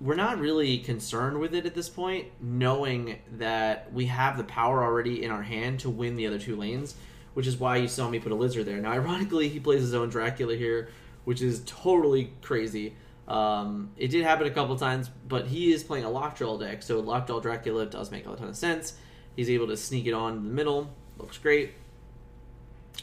we're 0.00 0.14
not 0.14 0.38
really 0.38 0.78
concerned 0.78 1.40
with 1.40 1.57
it 1.57 1.66
at 1.66 1.75
this 1.75 1.88
point, 1.88 2.28
knowing 2.40 3.19
that 3.33 3.92
we 3.92 4.07
have 4.07 4.37
the 4.37 4.45
power 4.45 4.85
already 4.85 5.25
in 5.25 5.33
our 5.33 5.42
hand 5.42 5.80
to 5.80 5.90
win 5.90 6.14
the 6.14 6.28
other 6.28 6.38
two 6.38 6.54
lanes, 6.54 6.95
which 7.34 7.46
is 7.46 7.56
why 7.56 7.76
you 7.76 7.88
saw 7.88 8.08
me 8.08 8.18
put 8.18 8.32
a 8.32 8.34
lizard 8.34 8.66
there. 8.66 8.78
Now, 8.78 8.92
ironically, 8.92 9.49
he 9.49 9.60
plays 9.60 9.80
his 9.80 9.94
own 9.94 10.08
Dracula 10.08 10.56
here, 10.56 10.90
which 11.25 11.42
is 11.42 11.62
totally 11.66 12.32
crazy. 12.42 12.94
Um, 13.28 13.90
it 13.96 14.08
did 14.08 14.25
happen 14.25 14.46
a 14.46 14.50
couple 14.50 14.76
times, 14.76 15.10
but 15.28 15.46
he 15.46 15.72
is 15.72 15.84
playing 15.84 16.04
a 16.04 16.10
Lockjaw 16.10 16.58
deck, 16.58 16.82
so 16.82 16.99
Lockjaw 16.99 17.40
Dracula 17.40 17.87
does 17.87 18.10
make 18.10 18.26
a 18.26 18.34
ton 18.34 18.49
of 18.49 18.56
sense. 18.56 18.94
He's 19.37 19.49
able 19.49 19.68
to 19.68 19.76
sneak 19.76 20.06
it 20.06 20.12
on 20.12 20.38
in 20.38 20.44
the 20.44 20.50
middle, 20.50 20.90
looks 21.16 21.38
great. 21.38 21.75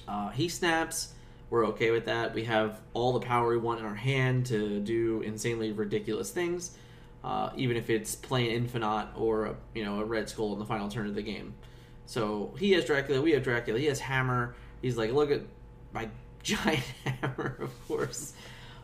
Uh, 0.08 0.30
he 0.30 0.50
snaps. 0.50 1.14
We're 1.50 1.66
okay 1.68 1.92
with 1.92 2.06
that. 2.06 2.34
We 2.34 2.44
have 2.44 2.82
all 2.94 3.14
the 3.14 3.26
power 3.26 3.50
we 3.50 3.58
want 3.58 3.80
in 3.80 3.86
our 3.86 3.96
hand 3.96 4.48
to 4.48 4.82
do 4.82 5.22
insanely 5.22 5.72
ridiculous 5.72 6.30
things, 6.30 6.72
uh, 7.24 7.52
even 7.56 7.78
if 7.78 7.90
it's 7.90 8.16
playing 8.16 8.68
Infinaut 8.68 9.08
or 9.16 9.46
a, 9.46 9.56
you 9.74 9.86
know 9.86 10.02
a 10.02 10.06
Red 10.06 10.28
Skull 10.28 10.52
in 10.54 10.60
the 10.60 10.66
final 10.66 10.90
turn 10.90 11.08
of 11.08 11.16
the 11.16 11.22
game. 11.22 11.54
So 12.08 12.54
he 12.58 12.72
has 12.72 12.86
Dracula, 12.86 13.22
we 13.22 13.34
have 13.34 13.44
Dracula. 13.44 13.78
He 13.80 13.86
has 13.86 14.00
Hammer. 14.00 14.56
He's 14.82 14.98
like, 14.98 15.12
look 15.12 15.30
at 15.30 15.42
my 15.94 16.10
giant 16.44 16.84
hammer, 17.04 17.58
of 17.60 17.88
course. 17.88 18.34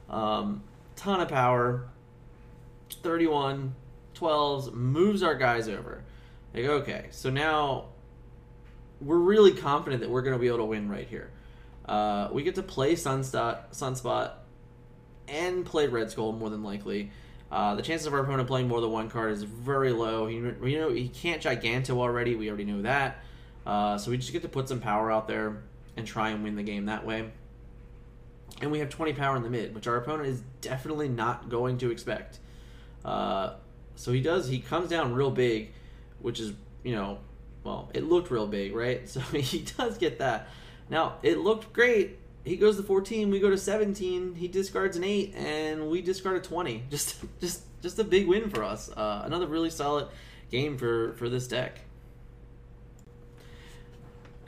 Um, 0.09 0.61
ton 0.95 1.21
of 1.21 1.29
power. 1.29 1.87
31, 3.01 3.73
12s, 4.15 4.73
moves 4.73 5.23
our 5.23 5.35
guys 5.35 5.67
over. 5.67 6.03
Like, 6.53 6.65
okay, 6.65 7.07
so 7.11 7.29
now 7.29 7.85
we're 9.01 9.17
really 9.17 9.53
confident 9.53 10.01
that 10.01 10.09
we're 10.09 10.21
going 10.21 10.33
to 10.33 10.39
be 10.39 10.47
able 10.47 10.59
to 10.59 10.65
win 10.65 10.89
right 10.89 11.07
here. 11.07 11.31
Uh, 11.85 12.29
we 12.31 12.43
get 12.43 12.55
to 12.55 12.63
play 12.63 12.93
Sunspot, 12.93 13.71
Sunspot 13.71 14.33
and 15.27 15.65
play 15.65 15.87
Red 15.87 16.11
Skull 16.11 16.31
more 16.33 16.49
than 16.49 16.63
likely. 16.63 17.11
Uh, 17.53 17.75
the 17.75 17.83
chances 17.83 18.07
of 18.07 18.13
our 18.13 18.21
opponent 18.21 18.47
playing 18.47 18.67
more 18.67 18.81
than 18.81 18.91
one 18.91 19.09
card 19.09 19.31
is 19.31 19.43
very 19.43 19.91
low. 19.91 20.25
You, 20.25 20.55
you 20.63 20.79
know, 20.79 20.89
he 20.89 21.07
can't 21.07 21.41
Giganto 21.41 21.97
already. 21.97 22.35
We 22.35 22.49
already 22.49 22.65
know 22.65 22.81
that. 22.81 23.23
Uh, 23.65 23.97
so 23.97 24.09
we 24.11 24.17
just 24.17 24.33
get 24.33 24.41
to 24.41 24.49
put 24.49 24.67
some 24.67 24.79
power 24.79 25.11
out 25.11 25.27
there 25.27 25.61
and 25.95 26.07
try 26.07 26.29
and 26.29 26.43
win 26.43 26.55
the 26.55 26.63
game 26.63 26.87
that 26.87 27.05
way 27.05 27.29
and 28.61 28.71
we 28.71 28.79
have 28.79 28.89
20 28.89 29.13
power 29.13 29.35
in 29.35 29.43
the 29.43 29.49
mid, 29.49 29.73
which 29.73 29.87
our 29.87 29.97
opponent 29.97 30.29
is 30.29 30.41
definitely 30.61 31.09
not 31.09 31.49
going 31.49 31.77
to 31.79 31.91
expect. 31.91 32.39
Uh, 33.03 33.53
so 33.95 34.11
he 34.11 34.21
does, 34.21 34.47
he 34.47 34.59
comes 34.59 34.89
down 34.89 35.13
real 35.13 35.31
big, 35.31 35.73
which 36.19 36.39
is, 36.39 36.53
you 36.83 36.95
know, 36.95 37.19
well, 37.63 37.89
it 37.93 38.03
looked 38.03 38.31
real 38.31 38.47
big, 38.47 38.75
right? 38.75 39.07
So 39.09 39.19
he 39.19 39.59
does 39.77 39.97
get 39.97 40.19
that. 40.19 40.47
Now, 40.89 41.15
it 41.23 41.39
looked 41.39 41.73
great. 41.73 42.19
He 42.43 42.57
goes 42.57 42.75
to 42.75 42.83
14, 42.83 43.29
we 43.29 43.39
go 43.39 43.49
to 43.49 43.57
17, 43.57 44.35
he 44.35 44.47
discards 44.49 44.97
an 44.97 45.03
8, 45.03 45.33
and 45.35 45.89
we 45.89 46.01
discard 46.01 46.35
a 46.35 46.41
20. 46.41 46.83
Just 46.89 47.23
just 47.39 47.63
just 47.81 47.99
a 47.99 48.03
big 48.03 48.27
win 48.27 48.49
for 48.49 48.63
us. 48.63 48.89
Uh, 48.89 49.23
another 49.25 49.45
really 49.45 49.69
solid 49.69 50.07
game 50.49 50.77
for, 50.77 51.13
for 51.15 51.27
this 51.27 51.47
deck. 51.47 51.81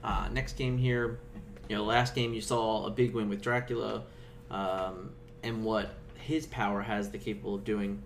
Uh, 0.01 0.29
next 0.31 0.55
game 0.55 0.77
here, 0.77 1.19
you 1.67 1.75
know, 1.75 1.83
last 1.83 2.15
game 2.15 2.33
you 2.33 2.39
saw 2.39 2.85
a 2.85 2.89
big 2.89 3.13
win 3.13 3.27
with 3.27 3.41
Dracula, 3.41 4.03
um, 4.49 5.11
and 5.43 5.65
what 5.65 5.95
his 6.15 6.45
power 6.45 6.81
has 6.81 7.09
the 7.09 7.17
capable 7.17 7.55
of 7.55 7.65
doing. 7.65 8.01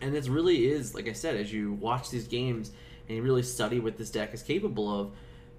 And 0.00 0.14
it 0.14 0.28
really 0.28 0.66
is, 0.66 0.94
like 0.94 1.08
I 1.08 1.12
said, 1.12 1.36
as 1.36 1.52
you 1.52 1.72
watch 1.74 2.10
these 2.10 2.26
games 2.26 2.70
and 3.08 3.16
you 3.16 3.22
really 3.22 3.42
study 3.42 3.80
what 3.80 3.98
this 3.98 4.10
deck 4.10 4.32
is 4.32 4.42
capable 4.42 5.00
of, 5.00 5.12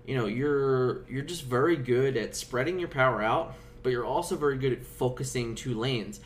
you 0.08 0.16
know, 0.16 0.26
you're 0.26 1.06
you're 1.08 1.24
just 1.24 1.44
very 1.44 1.76
good 1.76 2.18
at 2.18 2.36
spreading 2.36 2.80
your 2.80 2.88
power 2.88 3.22
out, 3.22 3.54
but 3.84 3.92
you're 3.92 4.06
also 4.06 4.36
very 4.36 4.58
good 4.58 4.74
at 4.74 4.84
focusing 4.84 5.54
two 5.54 5.78
lanes. 5.78 6.22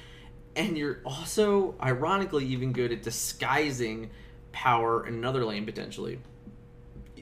And 0.55 0.77
you're 0.77 1.00
also, 1.05 1.75
ironically, 1.81 2.45
even 2.45 2.73
good 2.73 2.91
at 2.91 3.03
disguising 3.03 4.11
power 4.51 5.07
in 5.07 5.15
another 5.15 5.43
lane 5.45 5.65
potentially. 5.65 6.19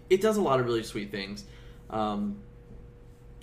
It 0.10 0.22
does 0.22 0.38
a 0.38 0.42
lot 0.42 0.60
of 0.60 0.66
really 0.66 0.84
sweet 0.84 1.12
things. 1.12 1.46
Um, 1.90 2.42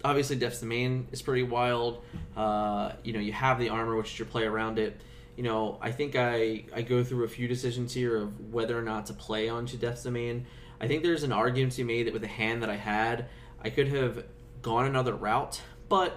obviously 0.04 0.36
Death's 0.36 0.60
Domain 0.60 1.08
is 1.12 1.22
pretty 1.22 1.42
wild. 1.42 2.02
Uh, 2.36 2.92
you 3.02 3.12
know, 3.12 3.20
you 3.20 3.32
have 3.32 3.58
the 3.58 3.68
armor, 3.68 3.96
which 3.96 4.12
is 4.12 4.18
your 4.18 4.26
play 4.26 4.44
around 4.44 4.78
it. 4.78 5.00
You 5.36 5.42
know, 5.42 5.78
I 5.80 5.90
think 5.90 6.16
I, 6.16 6.64
I 6.74 6.82
go 6.82 7.04
through 7.04 7.24
a 7.24 7.28
few 7.28 7.46
decisions 7.46 7.92
here 7.92 8.16
of 8.16 8.52
whether 8.52 8.78
or 8.78 8.82
not 8.82 9.06
to 9.06 9.12
play 9.12 9.48
onto 9.48 9.76
Death's 9.76 10.04
Domain. 10.04 10.46
I 10.80 10.88
think 10.88 11.02
there's 11.02 11.22
an 11.22 11.32
argument 11.32 11.72
to 11.72 11.84
be 11.84 11.84
made 11.84 12.06
that 12.06 12.12
with 12.12 12.22
the 12.22 12.28
hand 12.28 12.62
that 12.62 12.70
I 12.70 12.76
had, 12.76 13.26
I 13.62 13.70
could 13.70 13.88
have 13.88 14.24
gone 14.62 14.86
another 14.86 15.14
route, 15.14 15.60
but 15.88 16.16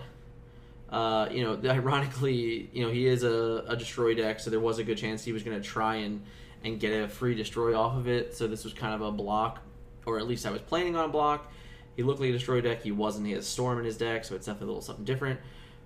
uh, 0.89 1.27
you 1.31 1.43
know, 1.43 1.59
ironically, 1.69 2.69
you 2.73 2.85
know, 2.85 2.91
he 2.91 3.07
is 3.07 3.23
a, 3.23 3.63
a 3.67 3.75
destroy 3.75 4.13
deck, 4.13 4.39
so 4.39 4.49
there 4.49 4.59
was 4.59 4.79
a 4.79 4.83
good 4.83 4.97
chance 4.97 5.23
he 5.23 5.31
was 5.31 5.43
going 5.43 5.59
to 5.59 5.67
try 5.67 5.95
and 5.95 6.23
and 6.63 6.77
get 6.77 6.91
a 6.91 7.07
free 7.07 7.35
destroy 7.35 7.77
off 7.77 7.95
of 7.95 8.07
it. 8.07 8.35
So 8.35 8.45
this 8.47 8.65
was 8.65 8.73
kind 8.73 8.93
of 8.93 9.01
a 9.01 9.11
block, 9.11 9.61
or 10.05 10.17
at 10.17 10.27
least 10.27 10.45
I 10.45 10.51
was 10.51 10.61
planning 10.61 10.95
on 10.95 11.05
a 11.05 11.07
block. 11.09 11.51
He 11.95 12.03
looked 12.03 12.19
like 12.19 12.29
a 12.29 12.33
destroy 12.33 12.61
deck. 12.61 12.83
He 12.83 12.91
wasn't. 12.91 13.27
He 13.27 13.33
has 13.33 13.47
storm 13.47 13.79
in 13.79 13.85
his 13.85 13.97
deck, 13.97 14.25
so 14.25 14.35
it's 14.35 14.45
definitely 14.45 14.65
a 14.65 14.67
little 14.67 14.81
something 14.81 15.05
different. 15.05 15.39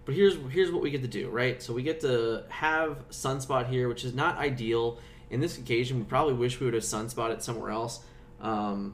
But 0.05 0.15
here's 0.15 0.35
here's 0.49 0.71
what 0.71 0.81
we 0.81 0.91
get 0.91 1.01
to 1.01 1.07
do, 1.07 1.29
right? 1.29 1.61
So 1.61 1.73
we 1.73 1.83
get 1.83 2.01
to 2.01 2.43
have 2.49 3.07
Sunspot 3.09 3.69
here, 3.69 3.87
which 3.87 4.03
is 4.03 4.13
not 4.13 4.37
ideal. 4.37 4.99
In 5.29 5.39
this 5.39 5.57
occasion, 5.57 5.97
we 5.97 6.03
probably 6.03 6.33
wish 6.33 6.59
we 6.59 6.65
would 6.65 6.73
have 6.73 6.83
Sunspotted 6.83 7.41
somewhere 7.41 7.71
else, 7.71 8.01
um, 8.43 8.93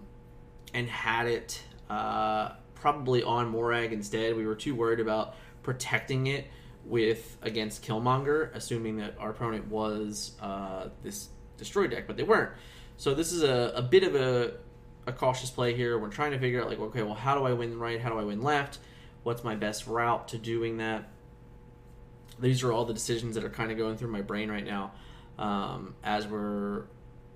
and 0.74 0.88
had 0.88 1.27
it 1.27 1.62
uh, 1.89 2.51
probably 2.75 3.24
on 3.24 3.50
Morag 3.50 3.91
instead. 3.91 4.38
We 4.38 4.46
were 4.46 4.56
too 4.56 4.75
worried 4.75 5.01
about 5.01 5.36
protecting 5.63 6.27
it 6.27 6.48
with 6.86 7.38
against 7.41 7.86
Killmonger, 7.86 8.56
assuming 8.56 8.98
that 8.98 9.15
our 9.20 9.32
opponent 9.32 9.68
was 9.68 10.38
uh, 10.41 10.88
this 11.03 11.29
destroy 11.58 11.88
deck, 11.88 12.08
but 12.08 12.15
they 12.15 12.24
weren't. 12.24 12.51
So 12.96 13.13
this 13.13 13.34
is 13.34 13.44
a, 13.44 13.74
a 13.75 13.82
bit 13.82 14.03
of 14.03 14.15
a 14.15 14.53
a 15.08 15.12
cautious 15.12 15.50
play 15.50 15.75
here. 15.75 15.98
We're 15.98 16.10
trying 16.10 16.32
to 16.32 16.39
figure 16.39 16.62
out 16.62 16.70
like, 16.70 16.79
okay, 16.79 17.01
well, 17.03 17.15
how 17.15 17.36
do 17.36 17.44
I 17.44 17.53
win 17.53 17.77
right? 17.77 18.00
How 18.00 18.10
do 18.10 18.20
I 18.20 18.24
win 18.24 18.41
left? 18.41 18.77
What's 19.24 19.44
my 19.44 19.56
best 19.56 19.88
route 19.88 20.29
to 20.29 20.38
doing 20.38 20.77
that? 20.77 21.10
These 22.39 22.63
are 22.63 22.72
all 22.72 22.86
the 22.86 22.94
decisions 22.94 23.36
that 23.36 23.44
are 23.44 23.50
kind 23.50 23.72
of 23.72 23.77
going 23.77 23.98
through 23.98 24.12
my 24.12 24.22
brain 24.22 24.50
right 24.50 24.63
now 24.63 24.94
um, 25.38 25.96
as 26.03 26.27
we're, 26.27 26.84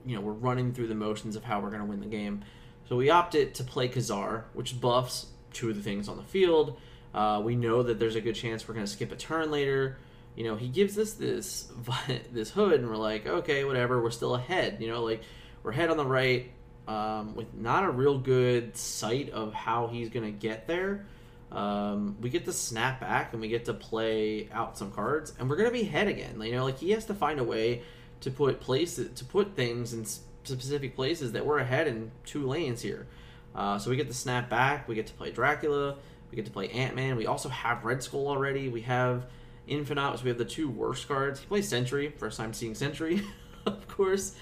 you 0.05 0.15
know, 0.15 0.21
we're 0.21 0.33
running 0.33 0.73
through 0.73 0.87
the 0.87 0.95
motions 0.95 1.35
of 1.35 1.43
how 1.43 1.59
we're 1.59 1.69
going 1.69 1.81
to 1.81 1.87
win 1.87 1.99
the 1.99 2.07
game. 2.07 2.43
So 2.89 2.95
we 2.95 3.09
opted 3.09 3.55
to 3.55 3.63
play 3.63 3.87
Ka-Zar, 3.87 4.45
which 4.53 4.79
buffs 4.79 5.27
two 5.53 5.69
of 5.69 5.75
the 5.75 5.81
things 5.81 6.07
on 6.07 6.17
the 6.17 6.23
field. 6.23 6.79
Uh, 7.13 7.41
we 7.43 7.55
know 7.55 7.83
that 7.83 7.99
there's 7.99 8.15
a 8.15 8.21
good 8.21 8.35
chance 8.35 8.67
we're 8.67 8.73
going 8.73 8.85
to 8.85 8.91
skip 8.91 9.11
a 9.11 9.15
turn 9.15 9.51
later. 9.51 9.97
You 10.35 10.43
know, 10.45 10.55
he 10.55 10.67
gives 10.67 10.97
us 10.97 11.13
this 11.13 11.71
this 12.31 12.49
hood, 12.49 12.79
and 12.79 12.89
we're 12.89 12.97
like, 12.97 13.25
okay, 13.25 13.63
whatever. 13.63 14.01
We're 14.01 14.11
still 14.11 14.35
ahead. 14.35 14.77
You 14.79 14.87
know, 14.87 15.03
like 15.03 15.21
we're 15.61 15.71
ahead 15.71 15.89
on 15.89 15.97
the 15.97 16.05
right 16.05 16.51
um, 16.87 17.35
with 17.35 17.53
not 17.53 17.83
a 17.83 17.89
real 17.89 18.17
good 18.17 18.75
sight 18.75 19.29
of 19.29 19.53
how 19.53 19.87
he's 19.87 20.09
going 20.09 20.25
to 20.25 20.31
get 20.31 20.67
there. 20.67 21.05
Um, 21.51 22.17
we 22.19 22.31
get 22.31 22.45
to 22.45 22.53
snap 22.53 22.99
back 22.99 23.33
and 23.33 23.41
we 23.41 23.47
get 23.47 23.65
to 23.65 23.75
play 23.75 24.49
out 24.51 24.77
some 24.77 24.91
cards, 24.91 25.33
and 25.37 25.49
we're 25.49 25.55
going 25.55 25.69
to 25.69 25.73
be 25.73 25.83
head 25.83 26.07
again. 26.07 26.41
You 26.41 26.53
know, 26.53 26.63
like 26.63 26.79
he 26.79 26.91
has 26.91 27.05
to 27.05 27.13
find 27.13 27.39
a 27.39 27.43
way 27.43 27.83
to 28.23 28.31
put 28.31 28.61
places 28.61 29.19
to 29.19 29.25
put 29.25 29.55
things 29.55 29.93
in 29.93 30.05
specific 30.45 30.95
places 30.95 31.33
that 31.33 31.45
we're 31.45 31.59
ahead 31.59 31.87
in 31.87 32.11
two 32.25 32.47
lanes 32.47 32.81
here. 32.81 33.05
Uh, 33.53 33.77
so 33.77 33.89
we 33.89 33.97
get 33.97 34.07
to 34.07 34.13
snap 34.13 34.49
back. 34.49 34.87
We 34.87 34.95
get 34.95 35.07
to 35.07 35.13
play 35.13 35.31
Dracula. 35.31 35.97
We 36.31 36.37
get 36.37 36.45
to 36.45 36.51
play 36.51 36.69
Ant 36.69 36.95
Man. 36.95 37.17
We 37.17 37.27
also 37.27 37.49
have 37.49 37.83
Red 37.83 38.01
Skull 38.01 38.27
already. 38.27 38.69
We 38.69 38.81
have 38.81 39.27
Infinaut. 39.67 40.17
So 40.17 40.23
we 40.23 40.29
have 40.29 40.37
the 40.37 40.45
two 40.45 40.69
worst 40.69 41.07
cards. 41.07 41.41
He 41.41 41.45
plays 41.45 41.67
Sentry. 41.67 42.09
First 42.17 42.37
time 42.37 42.53
seeing 42.53 42.75
Sentry, 42.75 43.21
of 43.65 43.87
course. 43.89 44.35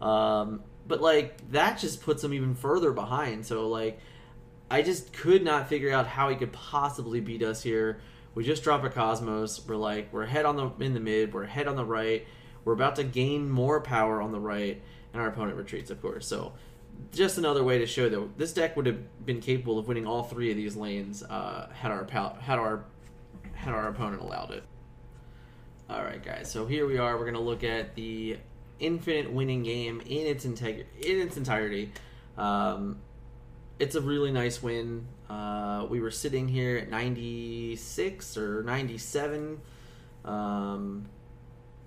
Um, 0.00 0.62
but 0.86 1.02
like 1.02 1.50
that 1.52 1.78
just 1.78 2.02
puts 2.02 2.24
him 2.24 2.32
even 2.32 2.54
further 2.54 2.92
behind. 2.92 3.44
So 3.44 3.68
like 3.68 4.00
I 4.70 4.80
just 4.80 5.12
could 5.12 5.44
not 5.44 5.68
figure 5.68 5.92
out 5.92 6.06
how 6.06 6.30
he 6.30 6.36
could 6.36 6.52
possibly 6.52 7.20
beat 7.20 7.42
us 7.42 7.62
here. 7.62 8.00
We 8.34 8.44
just 8.44 8.62
drop 8.62 8.84
a 8.84 8.90
Cosmos. 8.90 9.66
We're 9.66 9.76
like 9.76 10.12
we're 10.12 10.22
ahead 10.22 10.46
on 10.46 10.56
the 10.56 10.70
in 10.84 10.94
the 10.94 11.00
mid. 11.00 11.34
We're 11.34 11.44
ahead 11.44 11.68
on 11.68 11.76
the 11.76 11.84
right. 11.84 12.26
We're 12.68 12.74
about 12.74 12.96
to 12.96 13.04
gain 13.04 13.48
more 13.48 13.80
power 13.80 14.20
on 14.20 14.30
the 14.30 14.38
right, 14.38 14.78
and 15.14 15.22
our 15.22 15.28
opponent 15.28 15.56
retreats, 15.56 15.90
of 15.90 16.02
course. 16.02 16.26
So 16.26 16.52
just 17.14 17.38
another 17.38 17.64
way 17.64 17.78
to 17.78 17.86
show 17.86 18.10
that 18.10 18.36
this 18.36 18.52
deck 18.52 18.76
would 18.76 18.84
have 18.84 19.24
been 19.24 19.40
capable 19.40 19.78
of 19.78 19.88
winning 19.88 20.06
all 20.06 20.24
three 20.24 20.50
of 20.50 20.56
these 20.58 20.76
lanes 20.76 21.22
uh, 21.22 21.70
had 21.72 21.90
our 21.90 22.06
had 22.40 22.58
our 22.58 22.84
and 23.64 23.74
our 23.74 23.88
opponent 23.88 24.20
allowed 24.20 24.50
it. 24.50 24.64
All 25.88 26.04
right, 26.04 26.22
guys. 26.22 26.50
So 26.50 26.66
here 26.66 26.86
we 26.86 26.98
are. 26.98 27.16
We're 27.16 27.24
gonna 27.24 27.40
look 27.40 27.64
at 27.64 27.94
the 27.94 28.36
infinite 28.78 29.32
winning 29.32 29.62
game 29.62 30.02
in 30.02 30.26
its 30.26 30.44
integ- 30.44 30.84
in 31.00 31.20
its 31.22 31.38
entirety. 31.38 31.90
Um, 32.36 32.98
it's 33.78 33.94
a 33.94 34.02
really 34.02 34.30
nice 34.30 34.62
win. 34.62 35.06
Uh, 35.30 35.86
we 35.88 36.00
were 36.00 36.10
sitting 36.10 36.48
here 36.48 36.76
at 36.76 36.90
96 36.90 38.36
or 38.36 38.62
97. 38.62 39.58
Um, 40.26 41.06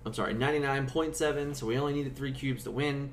I'm 0.04 0.14
sorry, 0.14 0.34
99.7. 0.34 1.56
So 1.56 1.66
we 1.66 1.78
only 1.78 1.94
needed 1.94 2.16
three 2.16 2.32
cubes 2.32 2.64
to 2.64 2.70
win. 2.70 3.10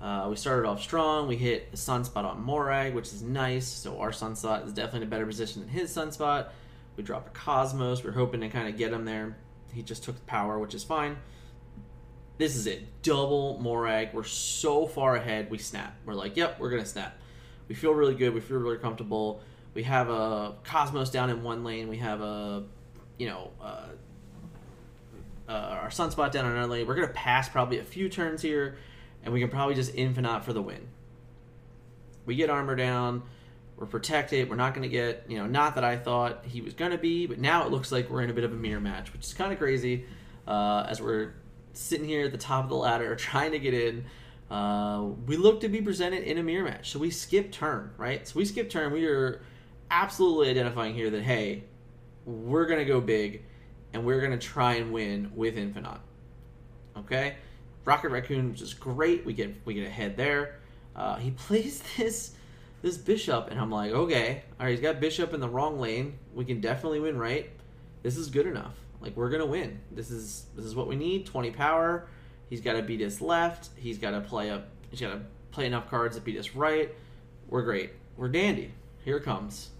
Uh, 0.00 0.26
we 0.28 0.36
started 0.36 0.68
off 0.68 0.82
strong. 0.82 1.26
We 1.26 1.36
hit 1.36 1.68
a 1.72 1.76
sunspot 1.76 2.24
on 2.24 2.42
Morag, 2.42 2.94
which 2.94 3.08
is 3.08 3.22
nice. 3.22 3.66
So 3.66 3.98
our 3.98 4.10
sunspot 4.10 4.66
is 4.66 4.72
definitely 4.72 5.02
in 5.02 5.08
a 5.08 5.10
better 5.10 5.26
position 5.26 5.62
than 5.62 5.70
his 5.70 5.94
sunspot. 5.94 6.48
We 6.96 7.02
dropped 7.02 7.28
a 7.28 7.38
Cosmos. 7.38 8.02
We 8.02 8.10
are 8.10 8.14
hoping 8.14 8.40
to 8.40 8.48
kind 8.48 8.68
of 8.68 8.76
get 8.76 8.92
him 8.92 9.04
there. 9.04 9.36
He 9.72 9.82
just 9.82 10.04
took 10.04 10.16
the 10.16 10.22
power, 10.22 10.58
which 10.58 10.74
is 10.74 10.84
fine. 10.84 11.16
This 12.38 12.54
is 12.54 12.66
it. 12.66 13.02
Double 13.02 13.58
Morag. 13.60 14.10
We're 14.12 14.24
so 14.24 14.86
far 14.86 15.16
ahead. 15.16 15.50
We 15.50 15.58
snap. 15.58 15.96
We're 16.04 16.14
like, 16.14 16.36
yep, 16.36 16.60
we're 16.60 16.70
going 16.70 16.82
to 16.82 16.88
snap. 16.88 17.16
We 17.68 17.74
feel 17.74 17.92
really 17.92 18.14
good. 18.14 18.34
We 18.34 18.40
feel 18.40 18.58
really 18.58 18.78
comfortable. 18.78 19.40
We 19.74 19.82
have 19.84 20.10
a 20.10 20.54
Cosmos 20.64 21.10
down 21.10 21.30
in 21.30 21.42
one 21.42 21.64
lane. 21.64 21.88
We 21.88 21.98
have 21.98 22.20
a, 22.20 22.64
you 23.18 23.26
know, 23.26 23.50
uh, 23.60 23.88
uh, 25.48 25.52
our 25.52 25.88
Sunspot 25.88 26.32
down 26.32 26.44
on 26.44 26.70
lane. 26.70 26.86
We're 26.86 26.94
going 26.94 27.08
to 27.08 27.14
pass 27.14 27.48
probably 27.48 27.78
a 27.78 27.84
few 27.84 28.08
turns 28.08 28.42
here, 28.42 28.76
and 29.22 29.32
we 29.32 29.40
can 29.40 29.48
probably 29.48 29.74
just 29.74 29.94
Infinaut 29.94 30.44
for 30.44 30.52
the 30.52 30.62
win. 30.62 30.88
We 32.24 32.34
get 32.34 32.50
armor 32.50 32.74
down. 32.74 33.22
We're 33.76 33.86
protected. 33.86 34.48
We're 34.48 34.56
not 34.56 34.74
going 34.74 34.82
to 34.82 34.88
get, 34.88 35.24
you 35.28 35.38
know, 35.38 35.46
not 35.46 35.74
that 35.74 35.84
I 35.84 35.96
thought 35.96 36.44
he 36.46 36.62
was 36.62 36.74
going 36.74 36.92
to 36.92 36.98
be, 36.98 37.26
but 37.26 37.38
now 37.38 37.66
it 37.66 37.70
looks 37.70 37.92
like 37.92 38.08
we're 38.08 38.22
in 38.22 38.30
a 38.30 38.34
bit 38.34 38.44
of 38.44 38.52
a 38.52 38.56
mirror 38.56 38.80
match, 38.80 39.12
which 39.12 39.26
is 39.26 39.34
kind 39.34 39.52
of 39.52 39.58
crazy 39.58 40.06
uh, 40.46 40.86
as 40.88 41.00
we're 41.00 41.34
sitting 41.74 42.06
here 42.06 42.24
at 42.24 42.32
the 42.32 42.38
top 42.38 42.64
of 42.64 42.70
the 42.70 42.76
ladder 42.76 43.14
trying 43.16 43.52
to 43.52 43.58
get 43.58 43.74
in. 43.74 44.04
Uh, 44.50 45.02
we 45.26 45.36
look 45.36 45.60
to 45.60 45.68
be 45.68 45.82
presented 45.82 46.22
in 46.22 46.38
a 46.38 46.42
mirror 46.42 46.64
match. 46.64 46.90
So 46.90 46.98
we 46.98 47.10
skip 47.10 47.52
turn, 47.52 47.90
right? 47.98 48.26
So 48.26 48.38
we 48.38 48.44
skip 48.44 48.70
turn. 48.70 48.92
We 48.92 49.06
are 49.06 49.42
absolutely 49.90 50.50
identifying 50.50 50.94
here 50.94 51.10
that, 51.10 51.22
hey, 51.22 51.64
we're 52.24 52.66
going 52.66 52.78
to 52.78 52.84
go 52.84 53.00
big 53.00 53.44
and 53.96 54.04
we're 54.04 54.20
going 54.20 54.38
to 54.38 54.46
try 54.46 54.74
and 54.74 54.92
win 54.92 55.32
with 55.34 55.56
Infinaut. 55.56 56.00
Okay? 56.98 57.36
Rocket 57.86 58.10
Raccoon, 58.10 58.50
which 58.50 58.60
is 58.60 58.74
great. 58.74 59.24
We 59.24 59.32
get 59.32 59.54
we 59.64 59.72
get 59.72 59.86
ahead 59.86 60.18
there. 60.18 60.56
Uh, 60.94 61.16
he 61.16 61.30
plays 61.46 61.82
this 61.96 62.32
this 62.82 62.98
bishop, 62.98 63.48
and 63.50 63.58
I'm 63.58 63.70
like, 63.70 63.92
okay, 63.92 64.42
all 64.60 64.66
right, 64.66 64.72
he's 64.72 64.80
got 64.80 65.00
bishop 65.00 65.32
in 65.32 65.40
the 65.40 65.48
wrong 65.48 65.80
lane. 65.80 66.18
We 66.34 66.44
can 66.44 66.60
definitely 66.60 67.00
win, 67.00 67.16
right? 67.16 67.48
This 68.02 68.18
is 68.18 68.28
good 68.28 68.46
enough. 68.46 68.74
Like 69.00 69.16
we're 69.16 69.30
gonna 69.30 69.46
win. 69.46 69.80
This 69.90 70.10
is 70.10 70.44
this 70.54 70.66
is 70.66 70.74
what 70.74 70.88
we 70.88 70.96
need. 70.96 71.24
20 71.24 71.50
power. 71.52 72.06
He's 72.50 72.60
got 72.60 72.74
to 72.74 72.82
beat 72.82 73.00
us 73.00 73.22
left. 73.22 73.70
He's 73.76 73.96
got 73.96 74.10
to 74.10 74.20
play 74.20 74.50
up. 74.50 74.68
He's 74.90 75.00
got 75.00 75.12
to 75.12 75.20
play 75.52 75.66
enough 75.66 75.88
cards 75.88 76.16
to 76.16 76.22
beat 76.22 76.38
us 76.38 76.54
right. 76.54 76.94
We're 77.48 77.62
great. 77.62 77.92
We're 78.16 78.28
dandy. 78.28 78.72
Here 79.04 79.20
comes. 79.20 79.70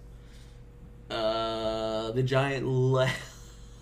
Uh, 1.10 2.10
the 2.10 2.22
giant, 2.24 2.66
le- 2.92 3.12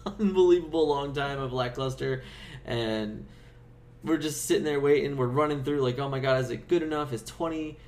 unbelievable 0.06 0.88
long 0.88 1.14
time 1.14 1.38
of 1.38 1.52
lackluster, 1.52 2.22
and 2.64 3.26
we're 4.02 4.18
just 4.18 4.44
sitting 4.44 4.64
there 4.64 4.80
waiting. 4.80 5.16
We're 5.16 5.26
running 5.26 5.64
through 5.64 5.80
like, 5.80 5.98
oh 5.98 6.08
my 6.08 6.18
god, 6.18 6.40
is 6.40 6.50
it 6.50 6.68
good 6.68 6.82
enough? 6.82 7.12
Is 7.12 7.22
20 7.22 7.78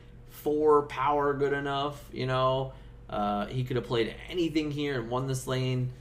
four 0.47 0.83
power 0.83 1.35
good 1.35 1.53
enough. 1.53 2.09
You 2.13 2.27
know, 2.27 2.73
uh, 3.11 3.47
he 3.47 3.65
could 3.65 3.75
have 3.75 3.85
played 3.85 4.15
anything 4.29 4.71
here 4.71 5.01
and 5.01 5.11
won 5.11 5.27
this 5.27 5.47
lane, 5.49 5.93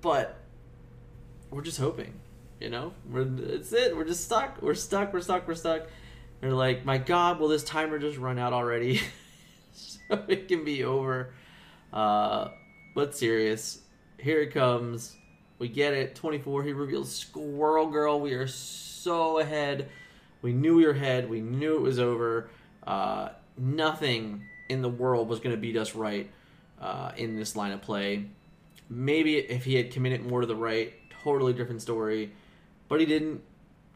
but 0.00 0.36
we're 1.50 1.62
just 1.62 1.78
hoping. 1.78 2.14
You 2.60 2.70
know, 2.70 2.94
we're 3.08 3.28
it's 3.38 3.72
it. 3.72 3.96
We're 3.96 4.04
just 4.06 4.24
stuck. 4.24 4.60
We're 4.62 4.74
stuck. 4.74 5.12
We're 5.12 5.20
stuck. 5.20 5.46
We're 5.46 5.54
stuck. 5.54 5.86
They're 6.40 6.52
like, 6.52 6.84
my 6.84 6.98
God, 6.98 7.38
will 7.38 7.48
this 7.48 7.62
timer 7.62 7.98
just 7.98 8.18
run 8.18 8.38
out 8.38 8.52
already? 8.52 9.00
so 9.72 10.24
it 10.26 10.48
can 10.48 10.64
be 10.64 10.82
over. 10.82 11.32
Uh, 11.92 12.48
but 12.94 13.14
serious, 13.14 13.82
here 14.18 14.40
it 14.40 14.52
comes. 14.52 15.16
We 15.58 15.68
get 15.68 15.94
it. 15.94 16.14
24. 16.14 16.64
He 16.64 16.72
reveals 16.72 17.14
Squirrel 17.14 17.86
Girl. 17.86 18.20
We 18.20 18.34
are 18.34 18.46
so 18.46 19.38
ahead. 19.38 19.88
We 20.42 20.52
knew 20.52 20.76
we 20.76 20.84
were 20.84 20.92
ahead. 20.92 21.28
We 21.28 21.40
knew 21.40 21.76
it 21.76 21.82
was 21.82 21.98
over. 21.98 22.50
Uh, 22.86 23.30
nothing 23.56 24.42
in 24.68 24.82
the 24.82 24.88
world 24.88 25.28
was 25.28 25.40
going 25.40 25.54
to 25.54 25.60
beat 25.60 25.76
us 25.76 25.94
right 25.94 26.30
uh, 26.80 27.12
in 27.16 27.36
this 27.36 27.56
line 27.56 27.72
of 27.72 27.82
play. 27.82 28.26
Maybe 28.88 29.38
if 29.38 29.64
he 29.64 29.74
had 29.74 29.90
committed 29.90 30.24
more 30.24 30.42
to 30.42 30.46
the 30.46 30.56
right, 30.56 30.92
totally 31.22 31.52
different 31.52 31.82
story. 31.82 32.32
But 32.88 33.00
he 33.00 33.06
didn't. 33.06 33.42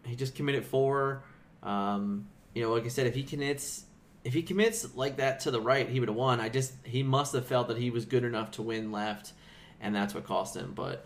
He 0.04 0.16
just 0.16 0.34
committed 0.34 0.64
four. 0.64 1.22
Um, 1.62 2.26
you 2.54 2.62
know, 2.62 2.72
like 2.72 2.84
I 2.84 2.88
said, 2.88 3.06
if 3.06 3.14
he 3.14 3.22
commits, 3.22 3.84
if 4.24 4.32
he 4.32 4.42
commits 4.42 4.94
like 4.96 5.18
that 5.18 5.40
to 5.40 5.50
the 5.50 5.60
right, 5.60 5.88
he 5.88 6.00
would 6.00 6.08
have 6.08 6.16
won. 6.16 6.40
I 6.40 6.48
just 6.48 6.72
he 6.84 7.02
must 7.02 7.32
have 7.34 7.46
felt 7.46 7.68
that 7.68 7.76
he 7.76 7.90
was 7.90 8.04
good 8.04 8.24
enough 8.24 8.52
to 8.52 8.62
win 8.62 8.90
left, 8.90 9.32
and 9.80 9.94
that's 9.94 10.14
what 10.14 10.24
cost 10.24 10.56
him. 10.56 10.72
But 10.74 11.04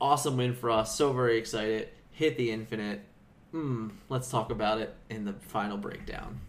awesome 0.00 0.36
win 0.36 0.54
for 0.54 0.70
us. 0.70 0.94
So 0.96 1.12
very 1.12 1.38
excited. 1.38 1.88
Hit 2.12 2.36
the 2.36 2.50
infinite. 2.50 3.00
Hmm. 3.52 3.88
Let's 4.08 4.30
talk 4.30 4.50
about 4.50 4.80
it 4.80 4.94
in 5.08 5.24
the 5.24 5.32
final 5.32 5.76
breakdown. 5.76 6.40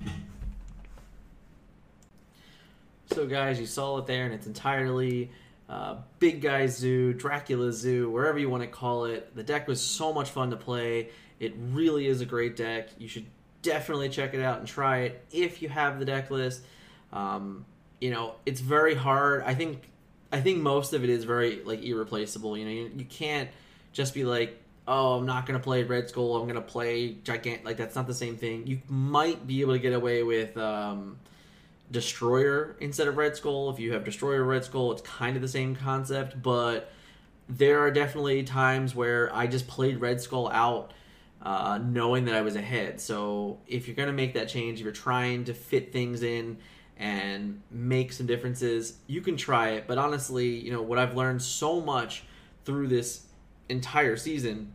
So, 3.12 3.26
guys, 3.26 3.60
you 3.60 3.66
saw 3.66 3.98
it 3.98 4.06
there, 4.06 4.26
and 4.26 4.34
it's 4.34 4.46
entirely 4.46 5.32
uh, 5.68 5.98
Big 6.20 6.42
Guy 6.42 6.68
Zoo, 6.68 7.14
Dracula 7.14 7.72
Zoo, 7.72 8.10
wherever 8.10 8.38
you 8.38 8.50
want 8.50 8.64
to 8.64 8.70
call 8.70 9.06
it. 9.06 9.36
The 9.36 9.44
deck 9.44 9.68
was 9.68 9.82
so 9.82 10.14
much 10.14 10.30
fun 10.30 10.52
to 10.52 10.58
play. 10.58 11.10
It 11.40 11.54
really 11.72 12.08
is 12.08 12.22
a 12.22 12.26
great 12.26 12.56
deck. 12.56 12.90
You 12.98 13.08
should 13.08 13.26
definitely 13.62 14.10
check 14.10 14.34
it 14.34 14.42
out 14.42 14.60
and 14.60 14.68
try 14.68 15.00
it 15.00 15.26
if 15.32 15.62
you 15.62 15.70
have 15.70 16.00
the 16.00 16.06
deck 16.06 16.30
list. 16.30 16.64
Um, 17.12 17.66
you 18.00 18.12
know, 18.12 18.36
it's 18.46 18.62
very 18.62 18.96
hard. 18.96 19.44
I 19.44 19.54
think 19.54 19.90
I 20.32 20.42
think 20.42 20.60
most 20.60 20.94
of 20.94 21.04
it 21.04 21.10
is 21.10 21.24
very 21.24 21.64
like 21.64 21.84
irreplaceable. 21.84 22.58
You 22.58 22.66
know, 22.66 22.72
you, 22.72 22.92
you 22.96 23.06
can't 23.06 23.50
just 23.94 24.14
be 24.14 24.24
like, 24.24 24.62
oh, 24.88 25.18
I'm 25.18 25.26
not 25.26 25.46
gonna 25.46 25.60
play 25.60 25.84
Red 25.84 26.10
Skull. 26.10 26.38
I'm 26.38 26.48
gonna 26.48 26.62
play 26.62 27.14
Gigant. 27.14 27.64
Like 27.64 27.78
that's 27.78 27.96
not 27.96 28.08
the 28.08 28.14
same 28.14 28.38
thing. 28.38 28.68
You 28.68 28.82
might 28.88 29.46
be 29.48 29.62
able 29.62 29.74
to 29.74 29.80
get 29.80 29.94
away 29.94 30.24
with. 30.24 30.58
Um, 30.58 31.18
Destroyer 31.92 32.76
instead 32.80 33.08
of 33.08 33.18
Red 33.18 33.36
Skull. 33.36 33.70
If 33.70 33.80
you 33.80 33.94
have 33.94 34.04
Destroyer 34.04 34.44
Red 34.44 34.64
Skull, 34.64 34.92
it's 34.92 35.02
kind 35.02 35.36
of 35.36 35.42
the 35.42 35.48
same 35.48 35.76
concept, 35.76 36.42
but 36.42 36.92
there 37.48 37.80
are 37.80 37.90
definitely 37.90 38.44
times 38.44 38.94
where 38.94 39.34
I 39.34 39.48
just 39.48 39.68
played 39.68 40.00
Red 40.00 40.22
Skull 40.22 40.50
out 40.50 40.94
uh, 41.42 41.80
knowing 41.84 42.26
that 42.26 42.36
I 42.36 42.42
was 42.42 42.56
ahead. 42.56 43.02
So 43.02 43.58
if 43.68 43.88
you're 43.88 43.96
going 43.96 44.08
to 44.08 44.14
make 44.14 44.36
that 44.36 44.50
change, 44.50 44.80
if 44.80 44.84
you're 44.84 44.94
trying 44.94 45.46
to 45.46 45.54
fit 45.54 45.92
things 45.92 46.22
in 46.22 46.58
and 47.00 47.62
make 47.72 48.12
some 48.12 48.28
differences, 48.28 48.98
you 49.08 49.22
can 49.22 49.38
try 49.38 49.70
it. 49.70 49.88
But 49.88 49.98
honestly, 49.98 50.50
you 50.50 50.72
know, 50.72 50.82
what 50.82 51.00
I've 51.00 51.16
learned 51.16 51.42
so 51.42 51.80
much 51.80 52.24
through 52.66 52.90
this 52.90 53.26
entire 53.70 54.18
season, 54.18 54.74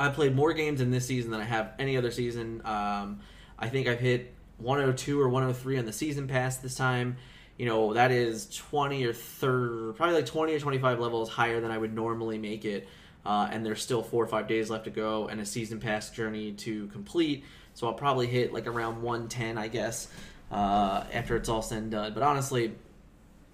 I 0.00 0.08
played 0.08 0.34
more 0.34 0.52
games 0.52 0.80
in 0.80 0.90
this 0.90 1.06
season 1.06 1.30
than 1.30 1.40
I 1.40 1.44
have 1.44 1.72
any 1.78 1.96
other 1.96 2.10
season. 2.10 2.60
Um, 2.64 3.20
I 3.56 3.68
think 3.68 3.86
I've 3.86 4.00
hit 4.00 4.34
102 4.58 5.20
or 5.20 5.28
103 5.28 5.78
on 5.78 5.84
the 5.84 5.92
season 5.92 6.26
pass 6.26 6.56
this 6.56 6.74
time. 6.74 7.18
You 7.56 7.66
know, 7.66 7.94
that 7.94 8.10
is 8.10 8.52
20 8.56 9.04
or 9.04 9.12
30, 9.12 9.96
probably 9.96 10.16
like 10.16 10.26
20 10.26 10.54
or 10.54 10.58
25 10.58 10.98
levels 10.98 11.28
higher 11.30 11.60
than 11.60 11.70
I 11.70 11.78
would 11.78 11.94
normally 11.94 12.36
make 12.36 12.64
it. 12.64 12.88
Uh, 13.24 13.48
and 13.50 13.64
there's 13.64 13.80
still 13.80 14.02
four 14.02 14.24
or 14.24 14.26
five 14.26 14.48
days 14.48 14.70
left 14.70 14.84
to 14.84 14.90
go 14.90 15.28
and 15.28 15.40
a 15.40 15.46
season 15.46 15.78
pass 15.78 16.10
journey 16.10 16.52
to 16.52 16.88
complete. 16.88 17.44
So 17.74 17.86
I'll 17.86 17.94
probably 17.94 18.26
hit 18.26 18.52
like 18.52 18.66
around 18.66 19.02
110, 19.02 19.56
I 19.56 19.68
guess, 19.68 20.08
uh, 20.54 21.04
after 21.12 21.36
it's 21.36 21.48
all 21.48 21.60
said 21.60 21.82
and 21.82 21.90
done. 21.90 22.14
But 22.14 22.22
honestly, 22.22 22.72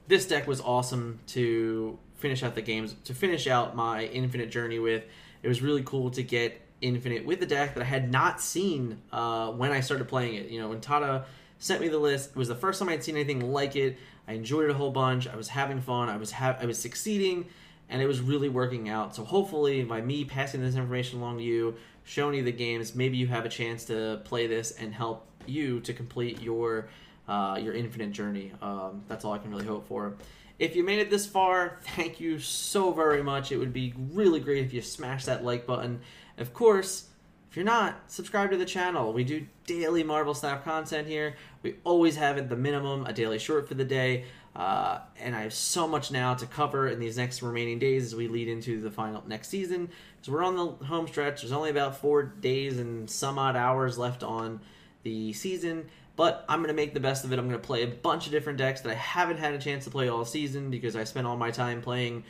this 0.06 0.26
deck 0.26 0.46
was 0.46 0.60
awesome 0.60 1.18
to 1.28 1.98
finish 2.16 2.42
out 2.42 2.54
the 2.54 2.62
games, 2.62 2.94
to 3.04 3.14
finish 3.14 3.46
out 3.46 3.74
my 3.74 4.04
infinite 4.04 4.50
journey 4.50 4.78
with. 4.78 5.04
It 5.42 5.48
was 5.48 5.62
really 5.62 5.82
cool 5.82 6.10
to 6.10 6.22
get 6.22 6.60
Infinite 6.82 7.26
with 7.26 7.40
the 7.40 7.46
deck 7.46 7.74
that 7.74 7.82
I 7.82 7.84
had 7.84 8.10
not 8.10 8.40
seen 8.40 9.02
uh, 9.12 9.50
when 9.50 9.70
I 9.70 9.80
started 9.80 10.08
playing 10.08 10.36
it. 10.36 10.48
You 10.48 10.60
know, 10.62 10.70
when 10.70 10.80
Tata 10.80 11.24
sent 11.58 11.82
me 11.82 11.88
the 11.88 11.98
list, 11.98 12.30
it 12.30 12.36
was 12.36 12.48
the 12.48 12.54
first 12.54 12.78
time 12.78 12.88
I'd 12.88 13.04
seen 13.04 13.16
anything 13.16 13.52
like 13.52 13.76
it. 13.76 13.98
I 14.26 14.32
enjoyed 14.32 14.64
it 14.64 14.70
a 14.70 14.74
whole 14.74 14.90
bunch. 14.90 15.28
I 15.28 15.36
was 15.36 15.48
having 15.48 15.82
fun. 15.82 16.08
I 16.08 16.16
was 16.16 16.32
ha- 16.32 16.56
I 16.58 16.64
was 16.64 16.78
succeeding, 16.78 17.46
and 17.90 18.00
it 18.00 18.06
was 18.06 18.22
really 18.22 18.48
working 18.48 18.88
out. 18.88 19.14
So 19.14 19.24
hopefully, 19.24 19.82
by 19.84 20.00
me 20.00 20.24
passing 20.24 20.62
this 20.62 20.74
information 20.74 21.18
along 21.18 21.36
to 21.36 21.44
you, 21.44 21.76
showing 22.04 22.34
you 22.34 22.44
the 22.44 22.52
games, 22.52 22.94
maybe 22.94 23.18
you 23.18 23.26
have 23.26 23.44
a 23.44 23.50
chance 23.50 23.84
to 23.86 24.22
play 24.24 24.46
this 24.46 24.70
and 24.70 24.94
help 24.94 25.26
you 25.46 25.80
to 25.80 25.92
complete 25.92 26.40
your 26.40 26.88
uh, 27.28 27.58
your 27.62 27.74
infinite 27.74 28.12
journey. 28.12 28.52
Um, 28.60 29.02
that's 29.08 29.24
all 29.24 29.32
I 29.32 29.38
can 29.38 29.50
really 29.50 29.66
hope 29.66 29.86
for. 29.86 30.14
If 30.58 30.76
you 30.76 30.84
made 30.84 30.98
it 30.98 31.10
this 31.10 31.26
far, 31.26 31.78
thank 31.82 32.20
you 32.20 32.38
so 32.38 32.92
very 32.92 33.22
much. 33.22 33.50
It 33.52 33.56
would 33.56 33.72
be 33.72 33.94
really 34.12 34.40
great 34.40 34.64
if 34.64 34.74
you 34.74 34.82
smash 34.82 35.24
that 35.24 35.44
like 35.44 35.66
button 35.66 36.00
of 36.40 36.54
course, 36.54 37.08
if 37.50 37.56
you're 37.56 37.66
not, 37.66 38.10
subscribe 38.10 38.50
to 38.50 38.56
the 38.56 38.64
channel. 38.64 39.12
We 39.12 39.24
do 39.24 39.46
daily 39.66 40.02
Marvel 40.02 40.34
Snap 40.34 40.64
content 40.64 41.06
here. 41.06 41.36
We 41.62 41.76
always 41.84 42.16
have 42.16 42.38
at 42.38 42.48
the 42.48 42.56
minimum 42.56 43.06
a 43.06 43.12
daily 43.12 43.38
short 43.38 43.68
for 43.68 43.74
the 43.74 43.84
day. 43.84 44.24
Uh, 44.56 45.00
and 45.20 45.36
I 45.36 45.42
have 45.42 45.52
so 45.52 45.86
much 45.86 46.10
now 46.10 46.34
to 46.34 46.46
cover 46.46 46.88
in 46.88 46.98
these 46.98 47.16
next 47.16 47.42
remaining 47.42 47.78
days 47.78 48.06
as 48.06 48.14
we 48.16 48.26
lead 48.26 48.48
into 48.48 48.80
the 48.80 48.90
final 48.90 49.22
next 49.26 49.48
season. 49.48 49.90
So 50.22 50.32
we're 50.32 50.42
on 50.42 50.56
the 50.56 50.86
home 50.86 51.06
stretch. 51.06 51.42
There's 51.42 51.52
only 51.52 51.70
about 51.70 51.98
four 51.98 52.22
days 52.22 52.78
and 52.78 53.08
some 53.08 53.38
odd 53.38 53.54
hours 53.54 53.98
left 53.98 54.22
on 54.22 54.60
the 55.02 55.32
season, 55.32 55.88
but 56.16 56.44
I'm 56.48 56.58
going 56.58 56.68
to 56.68 56.74
make 56.74 56.94
the 56.94 57.00
best 57.00 57.24
of 57.24 57.32
it. 57.32 57.38
I'm 57.38 57.48
going 57.48 57.60
to 57.60 57.66
play 57.66 57.82
a 57.82 57.88
bunch 57.88 58.26
of 58.26 58.32
different 58.32 58.58
decks 58.58 58.82
that 58.82 58.90
I 58.90 58.94
haven't 58.94 59.38
had 59.38 59.54
a 59.54 59.58
chance 59.58 59.84
to 59.84 59.90
play 59.90 60.08
all 60.08 60.24
season 60.24 60.70
because 60.70 60.96
I 60.96 61.04
spent 61.04 61.26
all 61.26 61.36
my 61.36 61.50
time 61.50 61.82
playing 61.82 62.24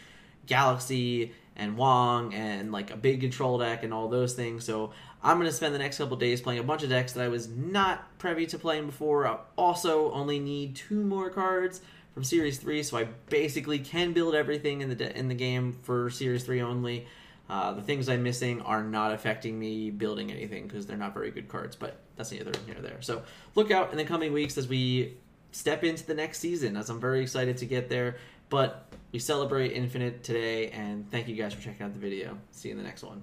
Galaxy 0.46 1.32
and 1.56 1.76
Wong 1.76 2.32
and 2.34 2.72
like 2.72 2.90
a 2.90 2.96
big 2.96 3.20
control 3.20 3.58
deck 3.58 3.82
and 3.82 3.92
all 3.92 4.08
those 4.08 4.34
things. 4.34 4.64
So 4.64 4.92
I'm 5.22 5.36
going 5.36 5.48
to 5.48 5.54
spend 5.54 5.74
the 5.74 5.78
next 5.78 5.98
couple 5.98 6.16
days 6.16 6.40
playing 6.40 6.60
a 6.60 6.62
bunch 6.64 6.82
of 6.82 6.88
decks 6.88 7.12
that 7.12 7.24
I 7.24 7.28
was 7.28 7.48
not 7.48 8.18
privy 8.18 8.46
to 8.46 8.58
playing 8.58 8.86
before. 8.86 9.26
I 9.26 9.38
also 9.56 10.10
only 10.12 10.38
need 10.38 10.76
two 10.76 11.02
more 11.02 11.28
cards 11.30 11.80
from 12.14 12.24
Series 12.24 12.58
3, 12.58 12.82
so 12.82 12.98
I 12.98 13.04
basically 13.28 13.78
can 13.78 14.12
build 14.12 14.34
everything 14.34 14.80
in 14.80 14.88
the 14.88 14.94
de- 14.94 15.16
in 15.16 15.28
the 15.28 15.34
game 15.34 15.76
for 15.82 16.10
Series 16.10 16.44
3 16.44 16.60
only. 16.62 17.06
Uh, 17.50 17.72
the 17.72 17.82
things 17.82 18.08
I'm 18.08 18.22
missing 18.22 18.60
are 18.60 18.84
not 18.84 19.12
affecting 19.12 19.58
me 19.58 19.90
building 19.90 20.30
anything 20.30 20.68
because 20.68 20.86
they're 20.86 20.96
not 20.96 21.12
very 21.12 21.32
good 21.32 21.48
cards, 21.48 21.74
but 21.74 21.96
that's 22.14 22.30
neither 22.30 22.52
here 22.64 22.74
nor 22.74 22.82
there. 22.82 23.02
So 23.02 23.22
look 23.56 23.72
out 23.72 23.90
in 23.90 23.96
the 23.96 24.04
coming 24.04 24.32
weeks 24.32 24.56
as 24.56 24.68
we 24.68 25.16
step 25.50 25.82
into 25.82 26.06
the 26.06 26.14
next 26.14 26.38
season, 26.38 26.76
as 26.76 26.88
I'm 26.90 27.00
very 27.00 27.22
excited 27.22 27.56
to 27.56 27.66
get 27.66 27.88
there. 27.88 28.18
But 28.50 28.92
we 29.10 29.18
celebrate 29.18 29.72
Infinite 29.72 30.22
today, 30.22 30.68
and 30.68 31.10
thank 31.10 31.26
you 31.26 31.34
guys 31.34 31.52
for 31.52 31.60
checking 31.60 31.84
out 31.84 31.92
the 31.92 31.98
video. 31.98 32.38
See 32.52 32.68
you 32.68 32.76
in 32.76 32.78
the 32.78 32.84
next 32.84 33.02
one. 33.02 33.20